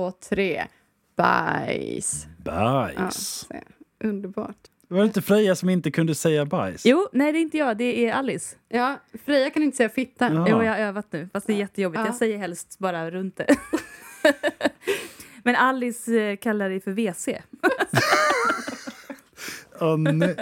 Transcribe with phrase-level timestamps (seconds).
[0.00, 0.66] två, tre.
[1.16, 2.26] Bajs.
[2.44, 3.46] Ja, Bajs.
[3.48, 3.60] se.
[4.04, 4.56] Underbart.
[4.88, 6.86] Var det inte Freja som inte kunde säga bajs?
[6.86, 8.56] Jo, nej det är inte jag, det är Alice.
[8.68, 10.32] Ja, Freja kan inte säga fitta.
[10.32, 10.46] Ja.
[10.48, 12.00] Jo, jag har övat nu, fast det är jättejobbigt.
[12.00, 12.06] Ja.
[12.06, 13.56] Jag säger helst bara runt det.
[15.42, 17.28] Men Alice eh, kallar det för WC.
[20.12, 20.36] Nej.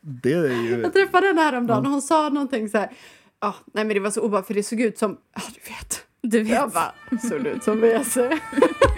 [0.00, 0.80] Det är ju...
[0.80, 2.90] Jag träffade henne häromdagen och hon sa någonting så här.
[3.40, 6.06] Ja, nej men det var så obehagligt för det såg ut som, ja du vet.
[6.20, 6.52] Du vet.
[6.52, 8.16] Jag bara, såg det ut som WC?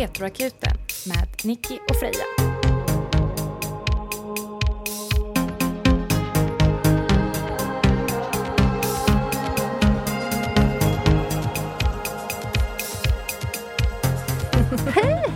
[0.00, 2.24] Heteroakuten med Nicky och Freja.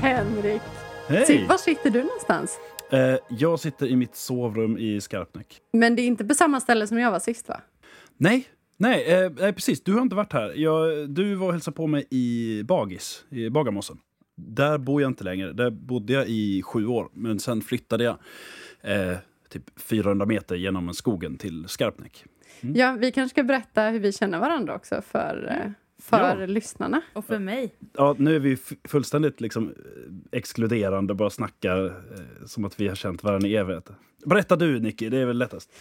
[0.00, 0.62] Henrik!
[1.08, 1.46] Hej!
[1.48, 2.58] Var sitter du någonstans?
[2.92, 5.60] Eh, jag sitter i mitt sovrum i Skarpnäck.
[5.72, 7.60] Men det är inte på samma ställe som jag var sist va?
[8.16, 9.84] Nej, nej, eh, precis.
[9.84, 10.52] Du har inte varit här.
[10.56, 13.98] Jag, du var och hälsade på mig i Bagis, i Bagarmossen.
[14.36, 15.52] Där bor jag inte längre.
[15.52, 18.16] Där bodde jag i sju år, men sen flyttade jag
[18.80, 19.16] eh,
[19.48, 22.24] typ 400 meter genom skogen till Skarpnäck.
[22.60, 25.70] Ja, vi kanske ska berätta hur vi känner varandra också för, eh,
[26.02, 26.46] för Ja.
[26.46, 27.02] lyssnarna.
[27.12, 27.74] Och för mig.
[27.96, 32.94] Ja, nu är vi fullständigt liksom, eh, exkluderande, bara snackar eh, som att vi har
[32.94, 33.94] känt varandra i evigheter.
[34.26, 35.72] Berätta du, Nicky, det är väl lättast.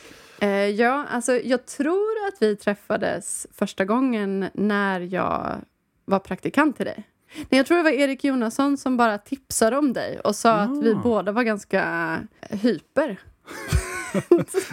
[0.42, 5.56] Eh, ja, alltså jag tror att vi träffades första gången när jag
[6.06, 7.04] var praktikant till dig.
[7.36, 10.84] Nej, jag tror det var Erik Jonasson som bara tipsade om dig och sa att
[10.84, 11.02] vi Ah.
[11.04, 13.20] båda var ganska hyper.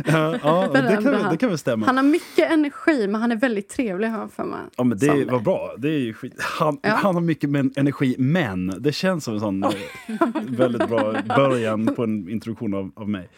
[0.07, 1.87] Ja, ja det, kan, det kan väl stämma.
[1.87, 4.59] Han har mycket energi, men han är väldigt trevlig jag för mig.
[4.77, 5.75] Ja, men det var bra.
[5.79, 6.35] Det är ju skit.
[6.39, 6.91] Han, Ja.
[6.91, 9.71] han har mycket men, energi, men det känns som en sån eh,
[10.49, 13.29] väldigt bra början på en introduktion av, av mig.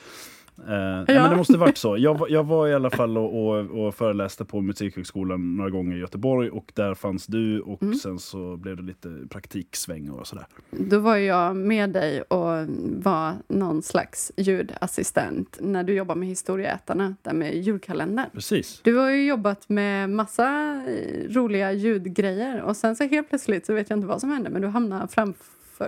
[0.58, 1.96] Eh, nej, Men det måste varit så.
[1.98, 6.00] Jag, jag var i alla fall och, och, och föreläste på Musikhögskolan några gånger i
[6.00, 7.94] Göteborg och där fanns du och Mm.
[7.94, 10.46] sen så blev det lite praktiksväng och sådär.
[10.70, 12.66] Då var jag med dig och
[13.02, 18.30] var någon slags ljudassistent när du jobbade med Historieätarna, där med julkalendern.
[18.32, 18.80] Precis.
[18.84, 20.46] Du har ju jobbat med massa
[20.88, 24.50] eh, roliga ljudgrejer och sen så helt plötsligt så vet jag inte vad som hände
[24.50, 25.44] men du hamnade framför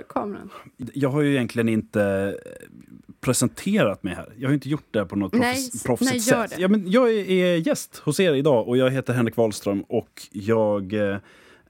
[0.09, 0.51] kameran.
[0.77, 2.69] Jag har ju egentligen inte eh,
[3.21, 4.33] presenterat mig här.
[4.39, 6.57] Jag har inte gjort det på något Nej, proffsigt nej, gör sätt.
[6.57, 6.63] det.
[6.63, 10.93] Ja, men jag är, gäst hos er idag och jag heter Henrik Wahlström och jag
[10.93, 11.17] eh,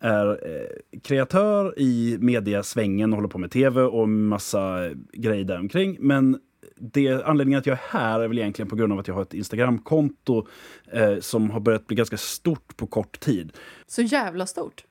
[0.00, 5.96] är eh, kreatör i mediasvängen och håller på med tv och massa grejer däromkring.
[6.00, 6.38] Men
[6.76, 9.22] det, anledningen att jag är här är väl egentligen på grund av att jag har
[9.22, 10.46] ett Instagramkonto
[10.92, 13.52] eh, som har börjat bli ganska stort på kort tid.
[13.86, 14.84] Så jävla stort.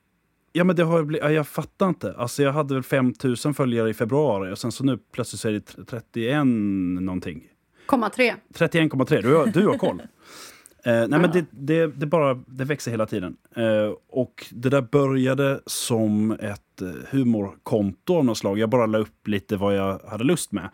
[0.55, 2.13] Ja, men det har blivit, ja, jag fattar inte.
[2.17, 5.51] Alltså, jag hade väl 5000 följare i februari och sen så nu plötsligt så är
[5.51, 6.45] det 31
[7.01, 7.43] någonting.
[7.85, 8.35] Komma tre.
[8.55, 9.21] 31,3.
[9.21, 10.01] Du, har- du har koll.
[10.85, 13.35] Eh, nej, men det, det, det, bara, det växer hela tiden.
[13.55, 18.59] Eh, och det där började som ett eh, humorkonto av något slag.
[18.59, 20.69] Jag bara la upp lite vad jag hade lust med.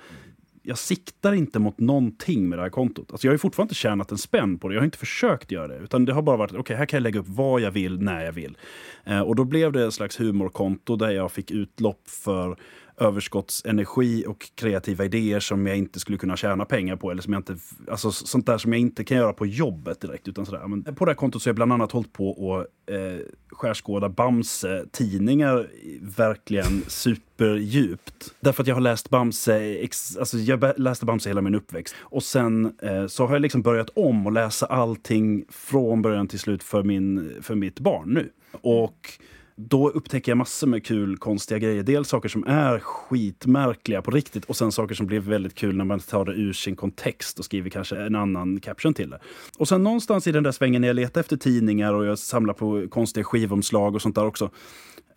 [0.61, 3.11] Jag siktar inte mot någonting med det här kontot.
[3.11, 4.73] Alltså jag har fortfarande inte tjänat en spänn på det.
[4.73, 5.77] Jag har inte försökt göra det.
[5.77, 8.25] Utan det har bara varit, okej, här kan jag lägga upp vad jag vill, när
[8.25, 8.57] jag vill.
[9.03, 12.57] Eh, och då blev det en slags humorkonto där jag fick utlopp för
[12.99, 17.11] överskottsenergi och kreativa idéer som jag inte skulle kunna tjäna pengar på.
[17.11, 17.57] Eller som jag inte,
[17.91, 20.27] alltså sånt där som jag inte kan göra på jobbet direkt.
[20.27, 20.67] Utan sådär.
[20.67, 22.59] Men på det här kontot så har jag bland annat hållit på och
[22.93, 23.19] eh,
[23.51, 25.69] skärskåda Bamse-tidningar
[26.01, 28.33] verkligen superdjupt.
[28.39, 31.95] Därför att jag har läst Bamse, ex, alltså jag läste Bamse hela min uppväxt.
[31.99, 36.39] Och sen eh, så har jag liksom börjat om och läsa allting från början till
[36.39, 38.29] slut för, min, för mitt barn nu.
[38.61, 39.19] Och
[39.61, 41.83] då upptäcker jag massor med kul, konstiga grejer.
[41.83, 45.85] Dels saker som är skitmärkliga på riktigt och sen saker som blir väldigt kul när
[45.85, 49.19] man tar det ur sin kontext och skriver kanske en annan caption till det.
[49.57, 52.53] Och sen någonstans i den där svängen när jag letar efter tidningar och jag samlar
[52.53, 54.49] på konstiga skivomslag och sånt där också.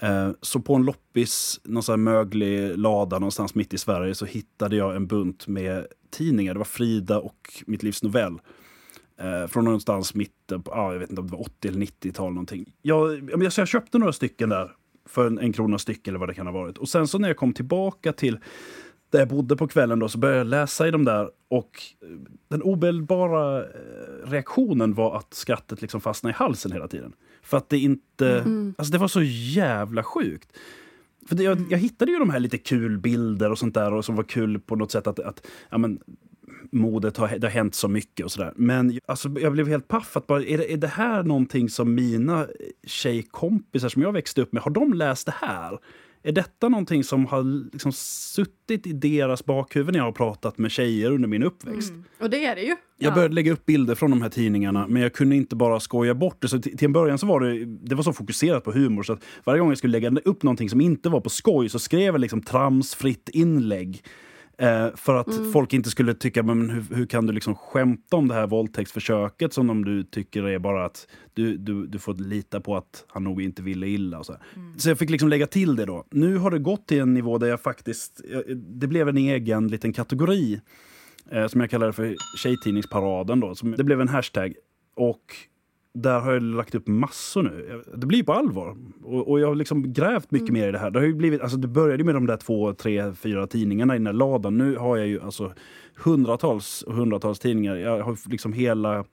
[0.02, 4.24] Eh, Så på en loppis, någon sån här möglig lada någonstans mitt i Sverige så
[4.24, 6.54] hittade jag en bunt med tidningar.
[6.54, 8.38] Det var Frida och Mitt livs novell.
[9.22, 12.32] Eh, från någonstans mitten på, ah, jag vet inte om det var 80 eller 90-tal
[12.32, 12.72] någonting.
[12.82, 14.72] Jag, jag, så jag köpte några stycken där
[15.08, 16.78] för en, en krona styck eller vad det kan ha varit.
[16.78, 18.38] Och sen så när jag kom tillbaka till
[19.10, 22.08] där jag bodde på kvällen då, så började jag läsa i de där och eh,
[22.48, 23.68] den omedelbara eh,
[24.24, 27.12] reaktionen var att skrattet liksom fastnade i halsen hela tiden.
[27.42, 28.44] För att det inte,
[28.78, 30.52] alltså det var så jävla sjukt.
[31.28, 34.04] För det, jag, jag hittade ju de här lite kul bilder och sånt där och
[34.04, 36.00] som var kul på något sätt att, att ja, men,
[36.72, 38.52] modet har, det har hänt så mycket och sådär.
[38.56, 40.16] Men alltså, jag blev helt paff.
[40.16, 42.46] Att bara, är, det, är det här någonting som mina
[42.86, 45.78] tjejkompisar som jag växte upp med, har de läst det här?
[46.22, 50.70] är detta någonting som har liksom suttit i deras bakhuvud när jag har pratat med
[50.70, 51.90] tjejer under min uppväxt?
[51.90, 52.04] Mm.
[52.20, 52.76] Och det är det ju.
[52.98, 56.14] Jag började lägga upp bilder från de här tidningarna, men jag kunde inte bara skoja
[56.14, 56.48] bort det.
[56.48, 59.24] Så till, en början så var det, det var så fokuserat på humor så att
[59.44, 62.20] varje gång jag skulle lägga upp någonting som inte var på skoj så skrev jag
[62.20, 64.02] liksom tramsfritt inlägg.
[64.62, 65.52] Eh, för att Mm.
[65.52, 69.52] folk inte skulle tycka, men hur, hur kan du liksom skämta om det här våldtäktsförsöket
[69.52, 73.24] som om du tycker är bara att du, du, du får lita på att han
[73.24, 74.18] nog inte ville illa.
[74.18, 74.42] Och så, här.
[74.76, 76.04] så jag fick liksom lägga till det då.
[76.10, 79.68] Nu har det gått till en nivå där jag faktiskt, jag- det blev en egen
[79.68, 80.60] liten kategori
[81.30, 83.40] eh, som jag kallar det för Tjejtidningsparaden.
[83.40, 84.54] Då, som, det blev en hashtag.
[84.96, 85.36] Och
[85.94, 87.82] där har jag lagt upp massor nu.
[87.94, 88.76] Det blir på allvar.
[89.04, 90.90] Och, och jag har liksom grävt mycket mer i det här.
[90.90, 93.98] Det, har ju blivit, alltså det började med de där två, tre, fyra tidningarna i
[93.98, 94.58] den här ladan.
[94.58, 95.52] Nu har jag ju alltså
[95.96, 97.76] hundratals och hundratals tidningar.
[97.76, 99.04] Jag har liksom hela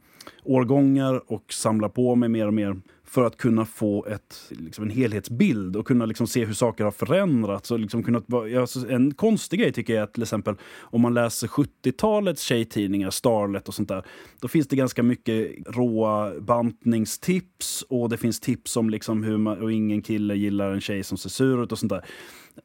[0.44, 4.90] årgångar och samlar på mig mer och mer för att kunna få ett, liksom en
[4.90, 7.72] helhetsbild och kunna liksom se hur saker har förändrats.
[7.72, 8.22] Och liksom kunna,
[8.60, 13.10] alltså en konstig grej tycker jag är att till exempel om man läser 70-talets tjejtidningar,
[13.10, 14.06] Starlet och sånt där,
[14.40, 19.62] då finns det ganska mycket råa bantningstips och det finns tips om liksom hur man,
[19.62, 22.06] och ingen kille gillar en tjej som ser sur ut och sånt där.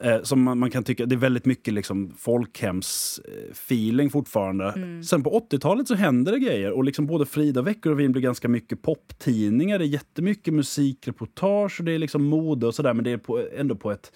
[0.00, 4.74] Eh, som man, man kan tycka, det är väldigt mycket liksom folkhemsfeeling fortfarande.
[5.04, 8.82] Sen på 80-talet så händer det grejer och liksom både Frida Veckorevyn blir ganska mycket
[8.82, 9.78] poptidningar.
[9.78, 13.46] Det är jättemycket musikreportage och det är liksom mode och sådär men det är på,
[13.56, 14.12] ändå på ett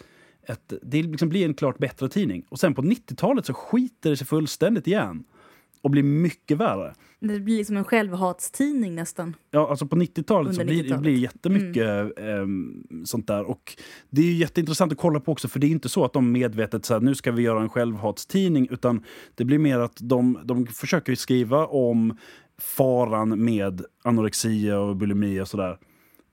[0.48, 2.44] ett, det liksom blir en klart bättre tidning.
[2.48, 5.24] Och sen på 90-talet så skiter det sig fullständigt igen.
[5.82, 6.94] Och blir mycket värre.
[7.20, 9.36] Det blir liksom en självhatstidning nästan.
[9.50, 11.02] Ja, alltså på 90-talet så blir det 90-talet.
[11.02, 13.44] blir jättemycket ehm, sånt där.
[13.44, 13.76] Och
[14.10, 16.32] det är ju jätteintressant att kolla på också, för det är inte så att de
[16.32, 19.04] medvetet säger nu ska vi göra en självhatstidning, utan
[19.34, 22.16] det blir mer att de, de försöker skriva om
[22.58, 25.78] faran med anorexia och bulimi och sådär.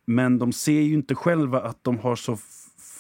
[0.06, 2.38] Men de ser ju inte själva att de har så...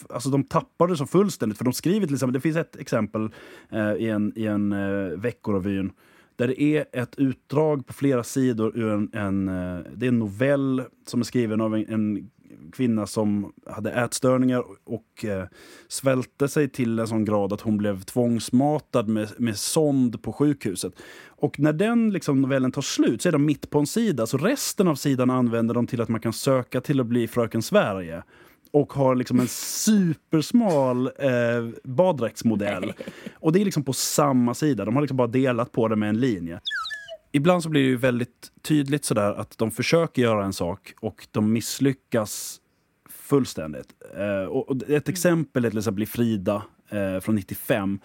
[0.10, 1.58] Alltså de tappar det så fullständigt.
[1.58, 3.30] För de skriver till exempel, det finns ett exempel
[3.70, 5.92] eh, i en, i en eh, Veckorevyn
[6.36, 10.20] där det är ett utdrag på flera sidor ur en, en, eh, det är en
[10.20, 12.30] novell som är skriven av en, en
[12.72, 15.48] kvinna som hade ätstörningar och eh,
[15.88, 20.94] svälte sig till en sån grad att hon blev tvångsmatad med, med sond på sjukhuset.
[21.28, 24.38] Och när den liksom, novellen tar slut så är de mitt på en sida, så
[24.38, 28.24] resten av sidan använder de till att man kan söka till att bli Fröken Sverige
[28.76, 32.94] och har liksom en supersmal eh, baddräktsmodell.
[33.34, 34.86] Och det är liksom på samma sida.
[34.86, 36.60] De har liksom bara delat på det med en linje.
[37.32, 41.28] Ibland så blir det ju väldigt tydligt sådär att de försöker göra en sak och
[41.32, 42.60] de misslyckas
[43.10, 43.88] fullständigt.
[44.18, 48.00] Eh, och och ett exempel är till exempel i Frida eh, från 95.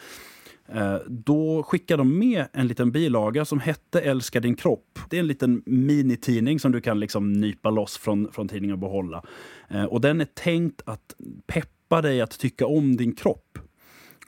[0.74, 4.98] Eh, då skickade de med en liten bilaga som hette Älska din kropp.
[5.10, 8.78] Det är en liten minitidning som du kan liksom nypa loss från, från tidningen och
[8.78, 9.22] behålla.
[9.68, 11.14] Eh, och den är tänkt att
[11.46, 13.58] peppa dig att tycka om din kropp.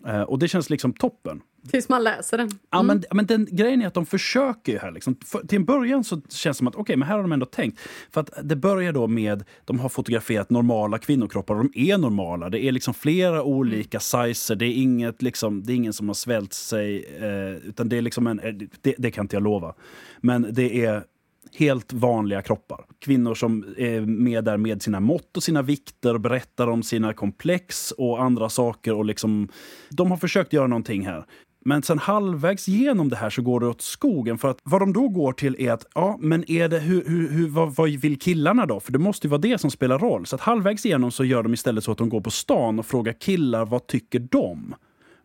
[0.07, 1.41] Eh, och det känns liksom toppen.
[1.71, 2.51] Tills man läser den.
[2.71, 4.91] Ja, men, men den grejen är att de försöker ju här.
[4.91, 5.17] Liksom.
[5.27, 7.47] För, till en början så känns det som att okej, men här har de ändå
[7.47, 7.81] tänkt.
[8.11, 12.51] För att det börjar då med, de har fotograferat normala kvinnokroppar och de är normala.
[12.51, 14.55] Det är liksom flera olika sizer.
[14.55, 17.05] Det är, inget, liksom, det är ingen som har svält sig.
[17.21, 19.75] Eh, utan det är liksom en, eh, det, det kan inte jag lova.
[20.21, 21.05] Men det är
[21.55, 22.85] helt vanliga kroppar.
[22.99, 27.91] Kvinnor som är med där med sina mått och sina vikter, berättar om sina komplex
[27.91, 28.95] och andra saker.
[28.95, 29.49] Och liksom,
[29.91, 31.25] de har försökt göra någonting här.
[31.65, 34.39] Men sen halvvägs genom det här så går det åt skogen.
[34.39, 37.29] För att vad de då går till är att, ja, men är det, hur, hur,
[37.29, 38.81] hur, vad, vad vill killarna då?
[38.81, 40.27] För det måste ju vara det som spelar roll.
[40.27, 42.87] Så att halvvägs igenom så gör de istället så att de går på stan och
[42.87, 44.75] frågar killar, vad tycker de?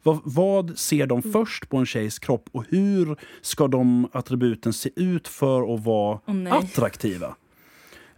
[0.08, 4.90] Vad, vad ser de först på en tjejs kropp och hur ska de attributen se
[4.96, 6.54] ut för att vara nej.
[6.54, 7.36] attraktiva?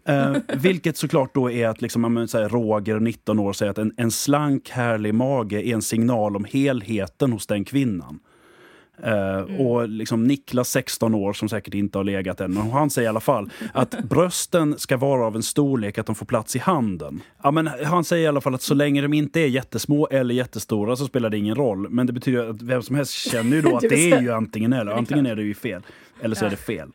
[0.06, 3.78] Eh, vilket såklart då är att liksom, men, så här, Roger, 19 år, säger att
[3.78, 8.20] en, en slank, härlig mage är en signal om helheten hos den kvinnan.
[9.04, 13.06] Eh, Och liksom Niklas, 16 år, som säkert inte har legat än, men han säger
[13.06, 16.60] i alla fall att brösten ska vara av en storlek att de får plats i
[16.60, 17.22] handen.
[17.44, 20.36] Ja, men han säger i alla fall att så länge de inte är jättesmå eller
[20.36, 21.90] jättestora så spelar det ingen roll.
[21.90, 24.74] Men det betyder att vem som helst känner ju då att Det är ju antingen
[24.74, 24.92] eller.
[24.92, 25.82] Antingen är det ju fel,
[26.22, 26.90] eller så är det fel.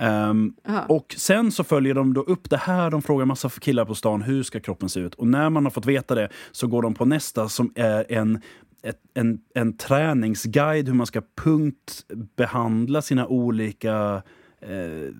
[0.00, 0.84] Jaha.
[0.88, 2.90] och sen så följer de då upp det här.
[2.90, 5.14] De frågar massa killar på stan hur ska kroppen se ut.
[5.14, 8.40] Och när man har fått veta det så går de på nästa som är en,
[8.82, 14.22] ett, en, en träningsguide hur man ska punktbehandla sina olika
[14.60, 15.12] eh,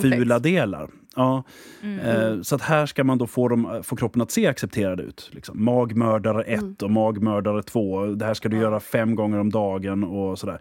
[0.00, 0.90] fula delar.
[1.16, 1.44] Ja.
[1.82, 1.98] Mm.
[1.98, 5.30] Eh, så att här ska man då få, dem, få kroppen att se accepterad ut.
[5.32, 5.64] Liksom.
[5.64, 6.76] Magmördare 1 Mm.
[6.82, 8.06] och magmördare 2.
[8.06, 10.60] Det här ska du göra fem gånger om dagen och sådär.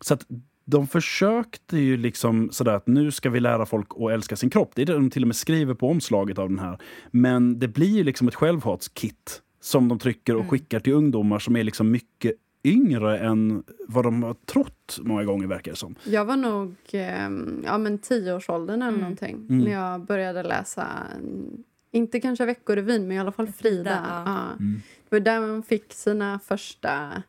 [0.00, 0.26] Så att
[0.66, 4.72] de försökte ju liksom sådär att nu ska vi lära folk att älska sin kropp.
[4.74, 6.78] Det är det de till och med skriver på omslaget av den här.
[7.10, 10.50] Men det blir ju liksom ett självhatskit som de trycker och Mm.
[10.50, 12.32] skickar till ungdomar som är liksom mycket
[12.64, 15.94] yngre än vad de har trott många gånger verkar det som.
[16.04, 19.00] Jag var nog ehm, ja, men tioårsåldern eller Mm.
[19.00, 19.58] någonting Mm.
[19.58, 23.58] när jag började läsa, mm, inte kanske Veckorevyn, men i alla fall Frida.
[23.84, 24.22] Frida, ja.
[24.26, 24.52] Ja.
[24.52, 24.82] Mm.
[25.08, 27.22] Det var där man fick sina första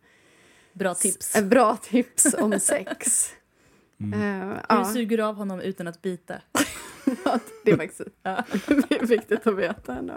[0.73, 1.35] Bra tips.
[1.35, 3.29] eh, bra tips om sex.
[3.99, 4.13] Mm.
[4.13, 6.35] Eh, Hur ja, du suger av honom utan att bita.
[7.65, 8.43] det är faktiskt Ja.
[9.01, 9.95] viktigt att veta.
[9.95, 10.13] Ändå.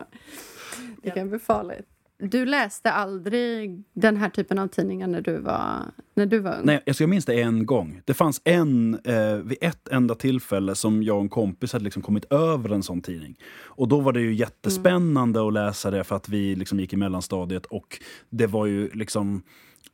[1.02, 1.86] Det kan bli farligt.
[2.20, 5.82] Du läste aldrig den här typen av tidningar när du var,
[6.14, 6.60] när du var ung?
[6.64, 8.00] Nej, alltså jag minns det en gång.
[8.04, 12.02] Det fanns en, eh, vid ett enda tillfälle som jag och en kompis hade liksom
[12.02, 13.36] kommit över en sån tidning.
[13.64, 16.96] Och då var det ju jättespännande att läsa det för att vi liksom gick i
[16.96, 17.98] mellanstadiet och
[18.30, 19.42] det var ju liksom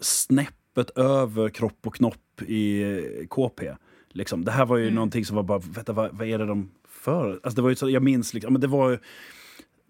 [0.01, 3.73] snäppet över kropp och knopp i eh, KP.
[4.11, 4.45] Liksom.
[4.45, 4.95] Det här var ju Mm.
[4.95, 7.31] någonting som var bara, vänta, vad, vad är det de för?
[7.33, 8.99] Alltså det var ju så, jag minns liksom, men det var ju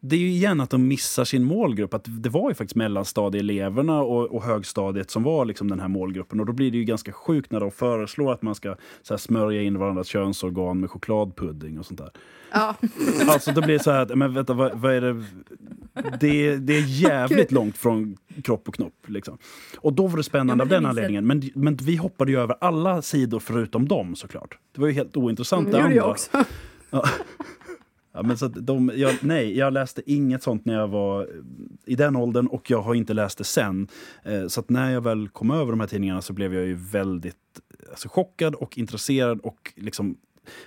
[0.06, 1.94] det är ju igen att de missar sin målgrupp.
[1.94, 6.40] Att det var ju faktiskt mellanstadieeleverna och, och högstadiet som var liksom den här målgruppen.
[6.40, 9.18] Och då blir det ju ganska sjukt när de föreslår att man ska så här,
[9.18, 12.11] smörja in varandras könsorgan med chokladpudding och sånt där.
[12.52, 12.75] Ja,
[13.28, 15.25] Alltså då blir det så här, att, men vänta, vad, vad är det?
[16.20, 19.08] Det det är jävligt långt från kropp och knopp.
[19.08, 19.38] Liksom.
[19.78, 21.26] Och då var det Ja, spännande men av den anledningen.
[21.26, 24.58] Men, men vi hoppade ju över alla sidor förutom dem såklart.
[24.75, 25.66] Det var ju helt ointressant.
[25.66, 25.96] det gjorde andra.
[25.96, 26.30] jag också.
[26.90, 27.04] Ja,
[28.23, 31.26] men så att de, jag, nej, jag läste inget sånt när jag var eh,
[31.87, 33.88] i den åldern och jag har inte läst det sen.
[34.23, 36.75] Eh, så att när jag väl kom över de här tidningarna så blev jag ju
[36.75, 37.37] väldigt
[37.90, 40.16] alltså, chockad och intresserad och liksom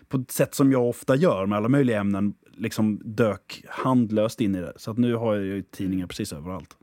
[0.08, 4.56] på ett sätt som jag ofta gör med alla möjliga ämnen liksom dök handlöst in
[4.56, 4.74] i det.
[4.76, 6.78] Så att nu har jag ju tidningar precis överallt.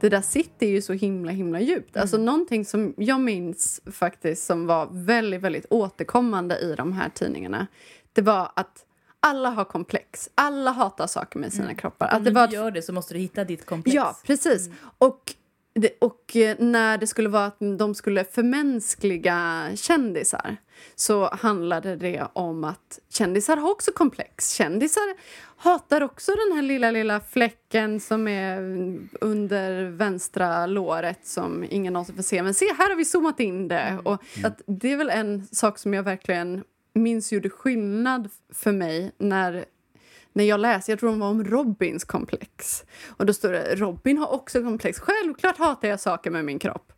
[0.00, 1.96] Det där sitter ju så himla himla djupt.
[1.96, 7.66] Alltså någonting som jag minns faktiskt som var väldigt, väldigt återkommande i de här tidningarna.
[8.14, 8.84] Det var att
[9.20, 10.30] alla har komplex.
[10.34, 12.08] Alla hatar saker med sina kroppar.
[12.10, 13.94] Om Att du det var inte gör det så måste du hitta ditt komplex.
[13.94, 14.70] Ja, precis.
[14.98, 15.34] Och,
[15.74, 20.56] det, och eh, när det skulle vara att de skulle förmänskliga kändisar
[20.94, 24.50] så handlade det om att kändisar har också komplex.
[24.54, 25.14] Kändisar
[25.56, 28.58] hatar också den här lilla, lilla fläcken som är
[29.20, 32.42] under vänstra låret som ingen någonsin får se.
[32.42, 33.98] Men se, här har vi zoomat in det.
[34.04, 36.64] Och att det är väl en sak som jag verkligen
[36.94, 39.64] minns gjorde skillnad för mig när
[40.36, 42.84] när jag läste, jag tror det var om Robins komplex.
[43.16, 44.98] Och då står det, Robin har också komplex.
[44.98, 46.92] Självklart hatar jag saker med min kropp.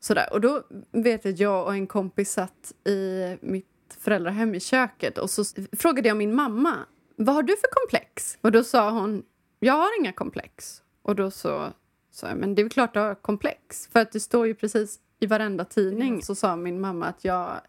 [0.00, 0.32] Sådär.
[0.32, 0.62] Och då
[0.92, 3.66] vet jag att jag och en kompis satt i mitt
[3.98, 6.76] föräldrahem i köket och så frågade jag min mamma,
[7.16, 8.38] vad har du för komplex?
[8.40, 9.22] Och då sa hon,
[9.60, 10.82] jag har inga komplex.
[11.02, 11.72] Och då så
[12.10, 13.88] sa jag, men det är klart du har komplex.
[13.92, 16.22] För att det står ju precis i varenda tidning.
[16.22, 17.60] Så sa min mamma att jag,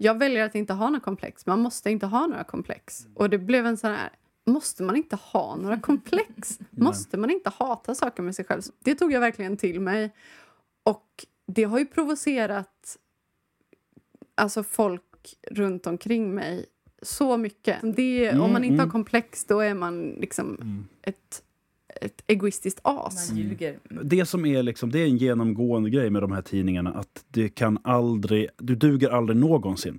[0.00, 1.46] jag väljer att inte ha några komplex.
[1.46, 3.06] Man måste inte ha några komplex.
[3.14, 4.10] Och det blev en sån här,
[4.46, 6.58] måste man inte ha några komplex?
[6.70, 8.62] Måste man inte hata saker med sig själv?
[8.78, 10.14] Det tog jag verkligen till mig.
[10.82, 12.96] Och det har ju provocerat
[14.34, 15.02] alltså folk
[15.50, 16.66] runt omkring mig
[17.02, 17.78] så mycket.
[17.96, 18.86] Det, om man inte mm.
[18.86, 20.58] har komplex då är man liksom
[21.02, 21.42] ett,
[22.00, 23.30] ett egoistiskt as.
[23.30, 23.78] Man ljuger.
[24.02, 27.48] Det som är liksom, det är en genomgående grej med de här tidningarna att det
[27.48, 29.98] kan aldrig, du duger aldrig någonsin.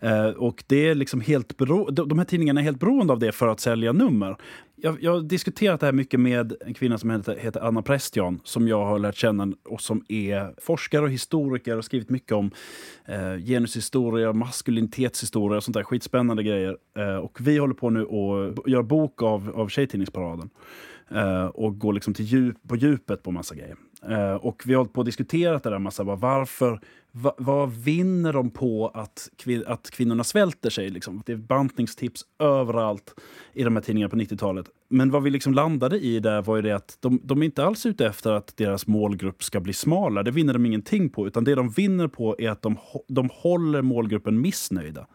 [0.00, 3.32] Eh, och det är liksom helt bero, de, här tidningarna är helt beroende av det
[3.32, 4.36] för att sälja nummer.
[4.76, 8.40] Jag, jag har diskuterat det här mycket med en kvinna som heter, heter Anna Prestian
[8.44, 12.50] som jag har lärt känna och som är forskare och historiker och skrivit mycket om
[13.04, 16.76] eh, genushistoria, maskulinitetshistoria och sånt där skitspännande grejer.
[16.98, 20.50] Eh, och vi håller på nu och gör bok av, av Tjejtidningsparaden.
[21.10, 23.76] Eh, och går liksom till djup, på djupet på massa grejer.
[24.08, 26.80] Eh, och vi har hållit på och diskuterat det där massa, bara, varför,
[27.12, 30.90] va, vad vinner de på att, kvin, att kvinnorna svälter sig?
[30.90, 31.22] Liksom?
[31.26, 33.14] Det är bantningstips överallt
[33.52, 34.66] i de här tidningarna på 90-talet.
[34.88, 37.64] Men vad vi liksom landade i där var ju det att de, de är inte
[37.64, 40.24] alls ute efter att deras målgrupp ska bli smalare.
[40.24, 41.26] Det vinner de ingenting på.
[41.26, 42.76] Utan det de vinner på är att de,
[43.08, 45.06] de håller målgruppen missnöjda.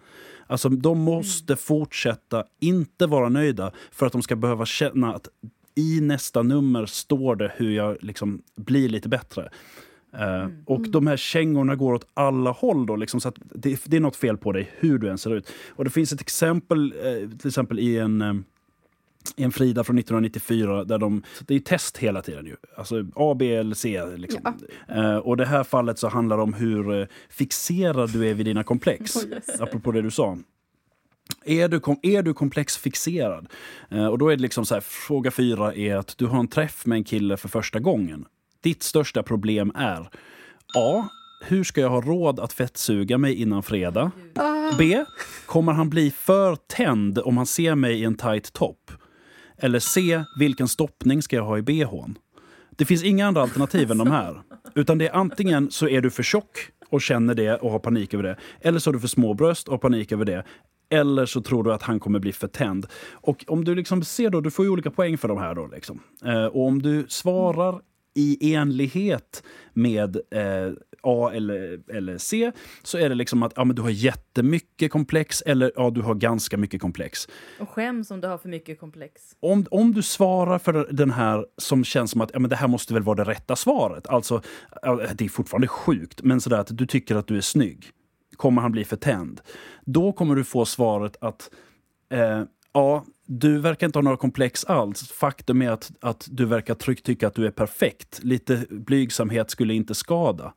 [0.47, 5.27] Alltså de måste fortsätta inte vara nöjda för att de ska behöva känna att
[5.75, 9.49] i nästa nummer står det hur jag liksom blir lite bättre.
[10.17, 13.97] Eh, och de här kängorna går åt alla håll då, liksom, så att det, det
[13.97, 15.51] är något fel på dig hur du än ser ut.
[15.69, 18.33] Och det finns ett exempel, eh, till exempel i en eh,
[19.35, 22.55] i en Frida från 1994 där de, det är test hela tiden ju.
[22.77, 24.01] Alltså A, B eller C.
[24.15, 24.41] Liksom.
[24.87, 28.63] Eh, och det här fallet så handlar det om hur fixerad du är vid dina
[28.63, 29.15] komplex.
[29.23, 29.61] Oh, yes.
[29.61, 30.37] Apropå det du sa.
[31.45, 33.47] Är du, kom, är du komplexfixerad?
[33.89, 36.47] Eh, och då är det liksom så här, fråga fyra är att du har en
[36.47, 38.25] träff med en kille för första gången.
[38.63, 40.09] Ditt största problem är
[40.75, 41.07] A.
[41.45, 44.11] Hur ska jag ha råd att fettsuga mig innan fredag?
[44.77, 45.05] B.
[45.45, 48.91] Kommer han bli för tänd om han ser mig i en tight topp?
[49.57, 50.23] Eller C.
[50.39, 52.17] Vilken stoppning ska jag ha i bhn?
[52.75, 54.41] Det finns inga andra alternativ än de här.
[54.75, 58.13] Utan det är antingen så är du för tjock och känner det och har panik
[58.13, 58.37] över det.
[58.61, 60.43] Eller så har du för små bröst och har panik över det.
[60.93, 62.85] Eller så tror du att han kommer bli för tänd.
[63.11, 65.67] Och om du liksom ser då, du får ju olika poäng för de här då.
[65.67, 65.99] Liksom.
[66.25, 67.81] Eh, och om du svarar
[68.15, 72.51] i enlighet med eh, A eller, eller C
[72.83, 76.15] så är det liksom att ja, men du har jättemycket komplex eller ja, du har
[76.15, 77.27] ganska mycket komplex.
[77.59, 79.21] Och skäms om du har för mycket komplex.
[79.39, 82.67] Om, om du svarar för den här som känns som att ja, men det här
[82.67, 84.07] måste väl vara det rätta svaret.
[84.07, 84.41] Alltså,
[85.13, 87.91] det är fortfarande sjukt, men sådär att du tycker att du är snygg.
[88.35, 89.41] Kommer han bli för tänd?
[89.85, 91.49] Då kommer du få svaret att
[92.09, 95.11] eh, ja, du verkar inte ha några komplex alls.
[95.11, 98.19] Faktum är att, att du verkar tryggt tycka att du är perfekt.
[98.23, 100.53] Lite blygsamhet skulle inte skada.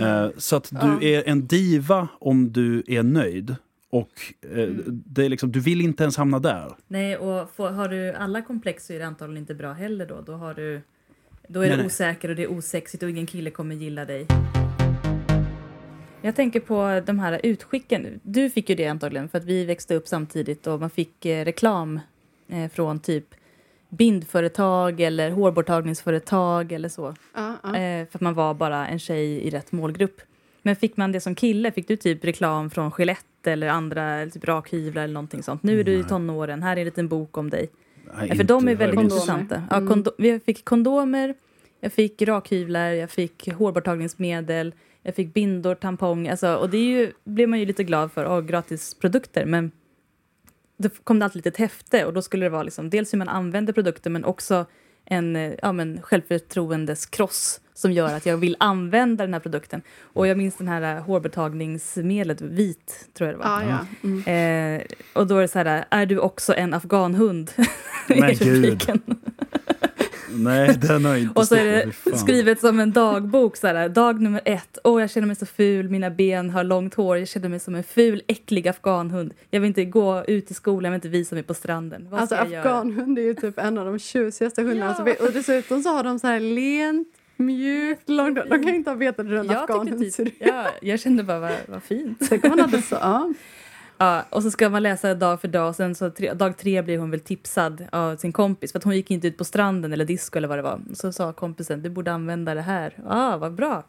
[0.00, 1.02] Eh, så att du Ja.
[1.02, 3.56] är en diva om du är nöjd.
[3.90, 4.10] Och
[4.54, 6.72] eh, det är liksom, du vill inte ens hamna där.
[6.88, 10.20] Nej, och får, har du alla komplex så är det antagligen inte bra heller då.
[10.20, 10.80] Då, har du,
[11.48, 11.86] då är Nej, nej.
[11.86, 14.26] osäker och det är osexigt och ingen kille kommer gilla dig.
[16.22, 18.20] Jag tänker på de här utskicken.
[18.22, 21.44] Du fick ju det antagligen för att vi växte upp samtidigt och man fick eh,
[21.44, 22.00] reklam
[22.48, 23.24] eh, från typ
[23.88, 27.14] bindföretag eller hårborttagningsföretag eller så.
[27.34, 27.68] Ja, ja.
[27.76, 30.20] Eh, för att man var bara en tjej i rätt målgrupp.
[30.62, 31.72] Men fick man det som kille?
[31.72, 35.62] Fick du typ reklam från Gillette eller andra eller typ rakhyvlar eller någonting sånt?
[35.62, 37.68] Nu är du i tonåren, här är en liten bok om dig.
[38.18, 38.96] Nej, för de är väldigt.
[38.96, 39.02] Kondomer.
[39.02, 39.62] intressanta.
[39.70, 40.04] Ja, Mm.
[40.18, 41.34] vi fick kondomer,
[41.80, 46.28] jag fick rakhyvlar, jag fick hårborttagningsmedel, jag fick bindor, tampong.
[46.28, 49.44] Alltså, och det är ju, blev man ju lite glad för, oh, gratis produkter.
[49.44, 49.70] Men
[50.76, 53.28] då kom det alltid ett häfte och då skulle det vara liksom, dels hur man
[53.28, 54.66] använder produkten men också
[55.04, 59.82] en eh, ja, men, självförtroendes kross som gör att jag vill använda den här produkten.
[60.00, 63.62] Och jag minns den här eh, hårborttagningsmedlet, vit tror jag det var.
[63.62, 64.08] ja, ja.
[64.08, 64.80] Mm.
[64.80, 67.50] Eh, och då är det så här, är du också en afghanhund?
[68.08, 68.82] Men I gud.
[70.34, 73.56] Nej, den har jag inte Och så är det skrivet som en dagbok.
[73.56, 74.78] Så här, dag nummer ett.
[74.84, 77.18] Åh, jag känner mig så ful, mina ben har långt hår.
[77.18, 79.34] Jag känner mig som en ful, äcklig afghanhund.
[79.50, 82.06] Jag vill inte gå ut i skolan, jag vill inte visa mig på stranden.
[82.10, 84.96] Vad Alltså afghanhund är ju typ en av de tjusigaste hundarna.
[85.06, 85.26] Ja.
[85.26, 88.38] Och dessutom så har de så här lent, mjukt, långt.
[88.50, 90.48] De kan inte ha vetat hur en tyckte afghanhund ser typ, ut.
[90.48, 92.18] ja, jag kände bara, vad, vad fint.
[92.28, 93.32] Tänk om man hade så, ja.
[94.02, 95.76] Ja, och så ska man läsa dag för dag.
[95.76, 98.72] Sen så tre, dag tre blir hon väl tipsad av sin kompis.
[98.72, 100.80] För att hon gick inte ut på stranden eller disco eller vad det var.
[100.94, 102.94] Så sa kompisen, du borde använda det här.
[102.96, 103.84] Ja, ah, vad bra.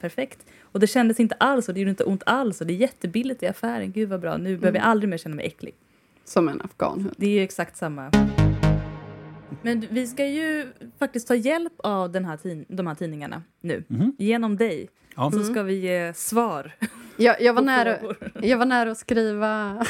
[0.00, 0.38] Perfekt.
[0.62, 2.60] Och det kändes inte alls och det gjorde inte ont alls.
[2.60, 3.92] Och det är jättebilligt i affären.
[3.92, 4.36] Gud vad bra.
[4.36, 5.74] Nu behöver jag aldrig mer känna mig äcklig.
[6.24, 7.14] Som en afghanhund.
[7.16, 8.10] Det är ju exakt samma.
[9.62, 10.66] Men vi ska ju
[10.98, 13.84] faktiskt ta hjälp av den här de här tidningarna nu.
[13.88, 14.16] Mhm.
[14.18, 14.88] Genom dig.
[15.18, 15.30] Ja.
[15.30, 16.72] Så ska vi ge svar.
[17.20, 17.96] Jag, jag, var på nära,
[18.42, 19.84] jag var nära att skriva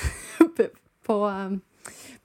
[1.07, 1.61] på, um,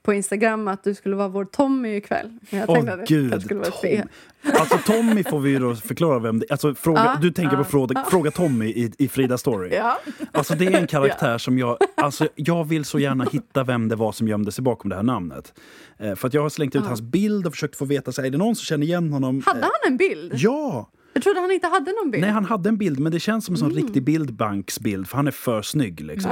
[0.02, 2.38] på Instagram att du skulle vara vår Tommy ikväll.
[2.50, 3.80] Jag Åh det gud, kanske skulle vara Tom.
[3.80, 4.08] fel.
[4.52, 6.52] Alltså Tommy får vi ju då förklara vem det är.
[6.52, 7.18] Alltså, fråga, Ja.
[7.22, 7.64] Du tänker på Ja.
[7.64, 9.74] fråga, fråga Tommy i, i Frida Story.
[9.74, 9.98] Ja.
[10.32, 11.78] Alltså det är en karaktär som jag...
[11.96, 15.02] Alltså jag vill så gärna hitta vem det var som gömde sig bakom det här
[15.02, 15.54] namnet.
[15.98, 16.88] Eh, för att jag har slängt ut Ja.
[16.88, 19.42] hans bild och försökt få veta, så här, är det någon som känner igen honom?
[19.46, 20.32] Hade Eh, han en bild?
[20.36, 20.90] Ja!
[21.14, 22.20] Jag trodde han inte hade någon bild.
[22.20, 25.26] Nej, han hade en bild, men det känns som en sån riktig bildbanksbild, för han
[25.26, 26.00] är för snygg.
[26.00, 26.30] Liksom.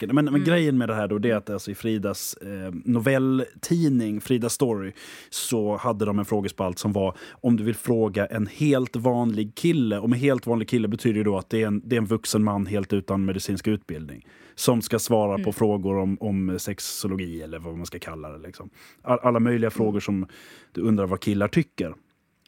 [0.00, 0.12] Ja.
[0.12, 4.20] Men, men grejen med det här då, det är att alltså, i Fridas eh, novelltidning,
[4.20, 4.92] Frida Story,
[5.30, 9.98] så hade de en frågespalt som var om du vill fråga en helt vanlig kille.
[9.98, 12.06] Och med helt vanlig kille betyder det då att det är en, det är en
[12.06, 14.26] vuxen man helt utan medicinsk utbildning.
[14.54, 18.38] Som ska svara på frågor om, om sexologi eller vad man ska kalla det.
[18.38, 18.70] Liksom.
[19.02, 20.26] All, alla möjliga frågor som
[20.72, 21.94] du undrar vad killar tycker.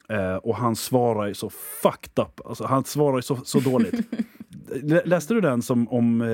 [0.09, 2.41] Eh, och han svarar ju så fucked up.
[2.47, 3.95] Alltså, han svarar ju så, så dåligt.
[4.83, 6.21] Lä- Läste du den som om...
[6.23, 6.29] Eh,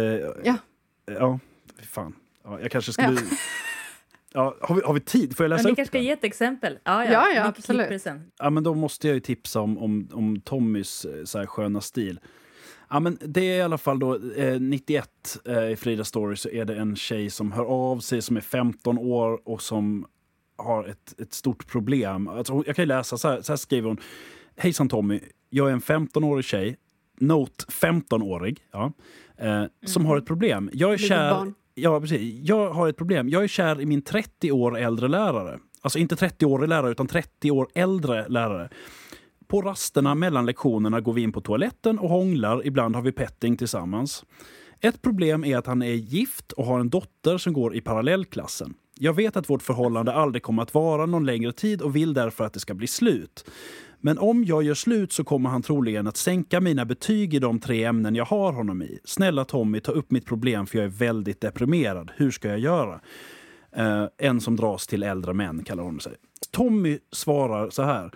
[0.44, 0.56] Ja.
[1.06, 1.38] Ja,
[1.78, 2.14] fy fan.
[2.44, 3.08] Ja, jag kanske skulle...
[3.12, 3.20] Ja.
[4.32, 4.56] Ja.
[4.60, 5.36] har, vi, har vi tid?
[5.36, 6.04] Får jag Men läsa ni upp kanske ska den?
[6.04, 6.78] ge ett exempel?
[6.84, 8.06] Ja, Ja, ja, Nicky absolut.
[8.38, 11.80] Ja, men då måste jag ju tipsa om, om, om Tommys eh, så här sköna
[11.80, 12.20] stil.
[12.90, 16.48] Ja, men det är i alla fall då eh, 91 eh, i Frida Story så
[16.48, 20.06] är det en tjej som hör av sig som är 15 år och som
[20.62, 22.28] har ett, ett stort problem.
[22.28, 23.98] Alltså, jag kan ju läsa, så här, så här skriver hon.
[24.56, 25.20] Hejsan Tommy,
[25.50, 26.76] jag är en 15-årig tjej,
[27.20, 28.92] note 15-årig, ja,
[29.36, 30.70] eh, som har ett problem.
[30.72, 31.30] Jag är kär...
[31.30, 31.54] barn.
[31.74, 32.48] Ja, precis.
[32.48, 33.28] Jag har ett problem.
[33.28, 35.58] Jag är kär i min 30 år äldre lärare.
[35.80, 38.68] Alltså inte 30-årig lärare, utan 30 år äldre lärare.
[39.46, 42.66] På rasterna mellan lektionerna går vi in på toaletten och hånglar.
[42.66, 44.24] Ibland har vi petting tillsammans.
[44.80, 48.74] Ett problem är att han är gift och har en dotter som går i parallellklassen.
[49.02, 52.44] Jag vet att vårt förhållande aldrig kommer att vara någon längre tid och vill därför
[52.44, 53.44] att det ska bli slut.
[54.00, 57.60] Men om jag gör slut så kommer han troligen att sänka mina betyg i de
[57.60, 58.98] tre ämnen jag har honom i.
[59.04, 62.10] Snälla Tommy, ta upp mitt problem för jag är väldigt deprimerad.
[62.16, 63.00] Hur ska jag göra?
[63.78, 66.12] Uh, en som dras till äldre män, kallar hon sig.
[66.50, 68.10] Tommy svarar så här.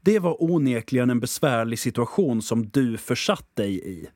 [0.00, 4.06] Det var onekligen en besvärlig situation som du försatt dig i.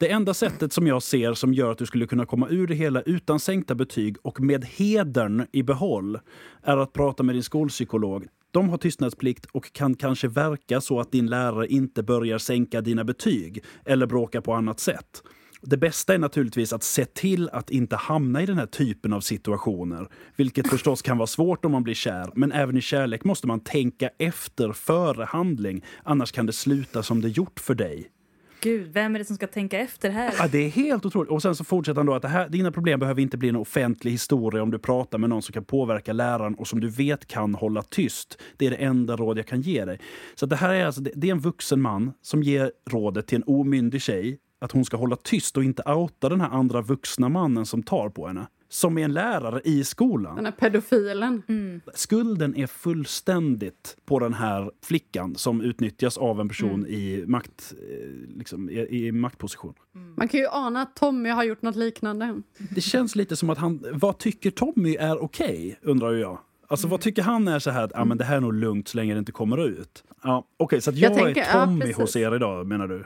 [0.00, 2.74] Det enda sättet som jag ser som gör att du skulle kunna komma ur det
[2.74, 6.18] hela utan sänkta betyg och med hedern i behåll
[6.62, 8.26] är att prata med din skolpsykolog.
[8.50, 13.04] De har tystnadsplikt och kan kanske verka så att din lärare inte börjar sänka dina
[13.04, 15.22] betyg eller bråka på annat sätt.
[15.62, 19.20] Det bästa är naturligtvis att se till att inte hamna i den här typen av
[19.20, 20.08] situationer.
[20.36, 23.60] Vilket förstås kan vara svårt om man blir kär, men även i kärlek måste man
[23.60, 25.84] tänka efter före handling.
[26.02, 28.10] Annars kan det sluta som det gjort för dig.
[28.60, 30.34] Gud, vem är det som ska tänka efter här?
[30.38, 31.30] Ja, det är helt otroligt.
[31.30, 33.56] Och sen så fortsätter han då att det här, dina problem behöver inte bli en
[33.56, 37.26] offentlig historia om du pratar med någon som kan påverka läraren och som du vet
[37.26, 38.38] kan hålla tyst.
[38.56, 40.00] Det är det enda råd jag kan ge dig.
[40.34, 43.36] Så det här är alltså, det, det är en vuxen man som ger rådet till
[43.36, 47.28] en omyndig tjej att hon ska hålla tyst och inte outa den här andra vuxna
[47.28, 48.46] mannen som tar på henne.
[48.70, 50.36] Som är en lärare i skolan.
[50.36, 51.42] Den här pedofilen.
[51.48, 51.80] Mm.
[51.94, 58.36] Skulden är fullständigt på den här flickan som utnyttjas av en person i, makt, eh,
[58.38, 59.74] liksom, i, i maktposition.
[60.16, 62.42] Man kan ju ana att Tommy har gjort något liknande.
[62.74, 63.84] Det känns lite som att han...
[63.92, 66.38] Vad tycker Tommy är okej, undrar ju jag.
[66.70, 68.88] Alltså vad tycker han är så här att ah, men det här är nog lugnt
[68.88, 70.04] så länge det inte kommer ut?
[70.22, 71.96] Ja, Okej, så att jag, Jag tänker- är ja, Tommy precis.
[71.96, 73.04] hos er idag menar du?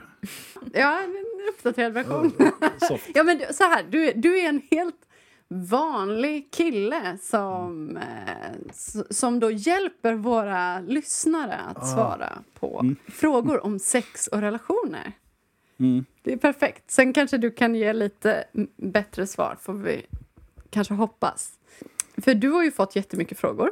[0.73, 1.15] Ja, en
[1.49, 2.31] uppdaterad version.
[3.13, 4.95] Ja, men så här, du, du är en helt
[5.47, 13.79] vanlig kille som, eh, s- som då hjälper våra lyssnare att svara på frågor om
[13.79, 15.11] sex och relationer.
[15.79, 16.05] Mm.
[16.23, 16.91] Det är perfekt.
[16.91, 18.43] Sen kanske du kan ge lite
[18.77, 20.05] bättre svar, får vi
[20.69, 21.53] kanske hoppas.
[22.17, 23.71] För du har ju fått jättemycket frågor.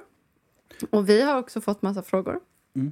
[0.89, 2.39] Och vi har också fått massa frågor.
[2.75, 2.91] Mm.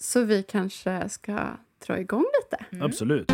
[0.00, 1.40] Så vi kanske ska
[1.86, 2.84] dra igång lite.
[2.84, 3.32] Absolut.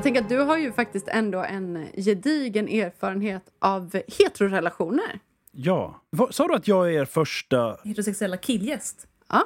[0.00, 5.20] Jag tänker att du har ju faktiskt ändå en gedigen erfarenhet av heterorelationer.
[5.52, 6.00] Ja.
[6.30, 7.78] Sa du att jag är er första...
[7.84, 9.06] Heterosexuella killgäst.
[9.28, 9.42] Ja,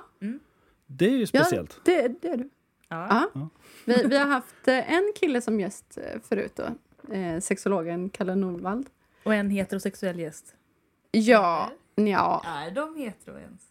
[0.86, 1.80] Det är ju ja speciellt.
[1.84, 2.50] det, det är du.
[2.88, 3.30] Ja.
[3.34, 3.48] Ja.
[3.84, 6.64] Vi, vi har haft eh, en kille som gäst eh, förut då.
[7.14, 8.86] Eh, sexologen Kalle Norvald.
[9.22, 10.54] Och en heterosexuell gäst.
[11.10, 13.62] Ja, ja, Är de hetero ens?